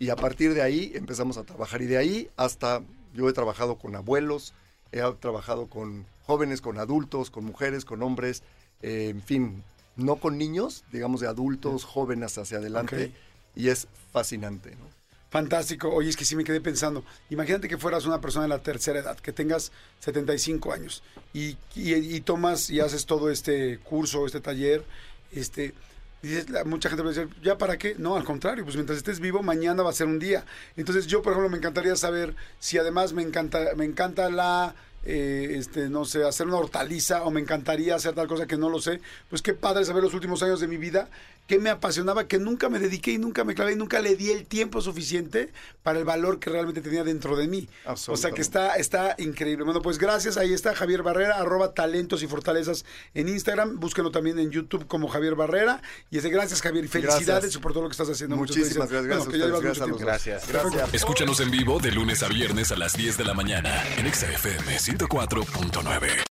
Y 0.00 0.08
a 0.10 0.16
partir 0.16 0.54
de 0.54 0.62
ahí 0.62 0.90
empezamos 0.96 1.36
a 1.36 1.44
trabajar. 1.44 1.82
Y 1.82 1.86
de 1.86 1.98
ahí 1.98 2.30
hasta, 2.36 2.82
yo 3.14 3.28
he 3.28 3.32
trabajado 3.32 3.76
con 3.78 3.94
abuelos, 3.94 4.54
he 4.90 5.02
trabajado 5.20 5.68
con 5.68 6.06
jóvenes, 6.26 6.60
con 6.60 6.78
adultos, 6.78 7.30
con 7.30 7.44
mujeres, 7.44 7.84
con 7.84 8.02
hombres, 8.02 8.42
eh, 8.82 9.10
en 9.10 9.22
fin, 9.22 9.62
no 9.96 10.16
con 10.16 10.38
niños, 10.38 10.84
digamos 10.90 11.20
de 11.20 11.28
adultos, 11.28 11.84
jóvenes 11.84 12.36
hacia 12.38 12.56
adelante. 12.58 13.12
Y 13.54 13.68
es 13.68 13.86
fascinante, 14.12 14.70
¿no? 14.70 14.88
Fantástico. 15.28 15.88
Oye, 15.90 16.08
es 16.08 16.16
que 16.16 16.24
sí 16.24 16.34
me 16.34 16.42
quedé 16.44 16.60
pensando. 16.60 17.04
Imagínate 17.28 17.68
que 17.68 17.76
fueras 17.78 18.04
una 18.06 18.20
persona 18.20 18.44
de 18.44 18.48
la 18.48 18.62
tercera 18.62 18.98
edad, 19.00 19.16
que 19.18 19.32
tengas 19.32 19.70
75 20.00 20.72
años 20.72 21.02
y, 21.34 21.56
y- 21.76 21.94
y 22.16 22.20
tomas 22.22 22.68
y 22.70 22.80
haces 22.80 23.06
todo 23.06 23.30
este 23.30 23.78
curso, 23.78 24.24
este 24.26 24.40
taller, 24.40 24.82
este... 25.30 25.74
La- 26.22 26.64
mucha 26.64 26.88
gente 26.90 27.02
va 27.02 27.10
a 27.10 27.12
decir, 27.14 27.28
¿ya 27.42 27.56
para 27.56 27.78
qué? 27.78 27.94
No, 27.98 28.16
al 28.16 28.24
contrario, 28.24 28.64
pues 28.64 28.76
mientras 28.76 28.98
estés 28.98 29.20
vivo, 29.20 29.42
mañana 29.42 29.82
va 29.82 29.90
a 29.90 29.92
ser 29.94 30.06
un 30.06 30.18
día. 30.18 30.44
Entonces 30.76 31.06
yo, 31.06 31.22
por 31.22 31.32
ejemplo, 31.32 31.48
me 31.50 31.56
encantaría 31.58 31.96
saber 31.96 32.34
si 32.58 32.76
además 32.78 33.12
me 33.14 33.22
encanta, 33.22 33.60
me 33.76 33.86
encanta 33.86 34.28
la, 34.28 34.74
eh, 35.04 35.54
este, 35.56 35.88
no 35.88 36.04
sé, 36.04 36.22
hacer 36.24 36.46
una 36.46 36.58
hortaliza 36.58 37.22
o 37.22 37.30
me 37.30 37.40
encantaría 37.40 37.94
hacer 37.94 38.14
tal 38.14 38.28
cosa 38.28 38.46
que 38.46 38.58
no 38.58 38.68
lo 38.68 38.80
sé. 38.80 39.00
Pues 39.30 39.40
qué 39.40 39.54
padre 39.54 39.84
saber 39.86 40.02
los 40.02 40.12
últimos 40.12 40.42
años 40.42 40.60
de 40.60 40.68
mi 40.68 40.76
vida, 40.76 41.08
que 41.50 41.58
me 41.58 41.70
apasionaba, 41.70 42.28
que 42.28 42.38
nunca 42.38 42.68
me 42.68 42.78
dediqué 42.78 43.10
y 43.10 43.18
nunca 43.18 43.42
me 43.42 43.56
clavé 43.56 43.72
y 43.72 43.74
nunca 43.74 43.98
le 43.98 44.14
di 44.14 44.30
el 44.30 44.46
tiempo 44.46 44.80
suficiente 44.80 45.52
para 45.82 45.98
el 45.98 46.04
valor 46.04 46.38
que 46.38 46.48
realmente 46.48 46.80
tenía 46.80 47.02
dentro 47.02 47.34
de 47.34 47.48
mí. 47.48 47.68
O 48.06 48.16
sea 48.16 48.30
que 48.30 48.40
está, 48.40 48.76
está 48.76 49.16
increíble. 49.18 49.64
Bueno, 49.64 49.82
pues 49.82 49.98
gracias. 49.98 50.36
Ahí 50.36 50.52
está 50.52 50.76
Javier 50.76 51.02
Barrera, 51.02 51.40
arroba 51.40 51.74
talentos 51.74 52.22
y 52.22 52.28
fortalezas 52.28 52.84
en 53.14 53.28
Instagram. 53.28 53.80
Búsquenlo 53.80 54.12
también 54.12 54.38
en 54.38 54.52
YouTube 54.52 54.86
como 54.86 55.08
Javier 55.08 55.34
Barrera. 55.34 55.82
Y 56.08 56.18
ese, 56.18 56.30
gracias, 56.30 56.62
Javier. 56.62 56.84
Y 56.84 56.88
felicidades 56.88 57.26
Gracias. 57.26 57.58
por 57.60 57.72
todo 57.72 57.82
lo 57.82 57.88
que 57.88 57.94
estás 57.94 58.10
haciendo. 58.10 58.36
Muchísimas 58.36 58.88
gracias. 58.88 59.16
Bueno, 59.16 59.32
que 59.32 59.38
ya 59.38 59.46
Gracias 59.46 59.80
a 59.80 59.86
gracias 59.86 60.52
dos. 60.52 60.72
Gracias. 60.72 60.94
Escúchanos 60.94 61.40
en 61.40 61.50
vivo 61.50 61.80
de 61.80 61.90
lunes 61.90 62.22
a 62.22 62.28
viernes 62.28 62.70
a 62.70 62.76
las 62.76 62.92
10 62.92 63.16
de 63.16 63.24
la 63.24 63.34
mañana 63.34 63.82
en 63.96 64.06
Exa 64.06 64.30
FM 64.30 64.76
104.9. 64.78 66.29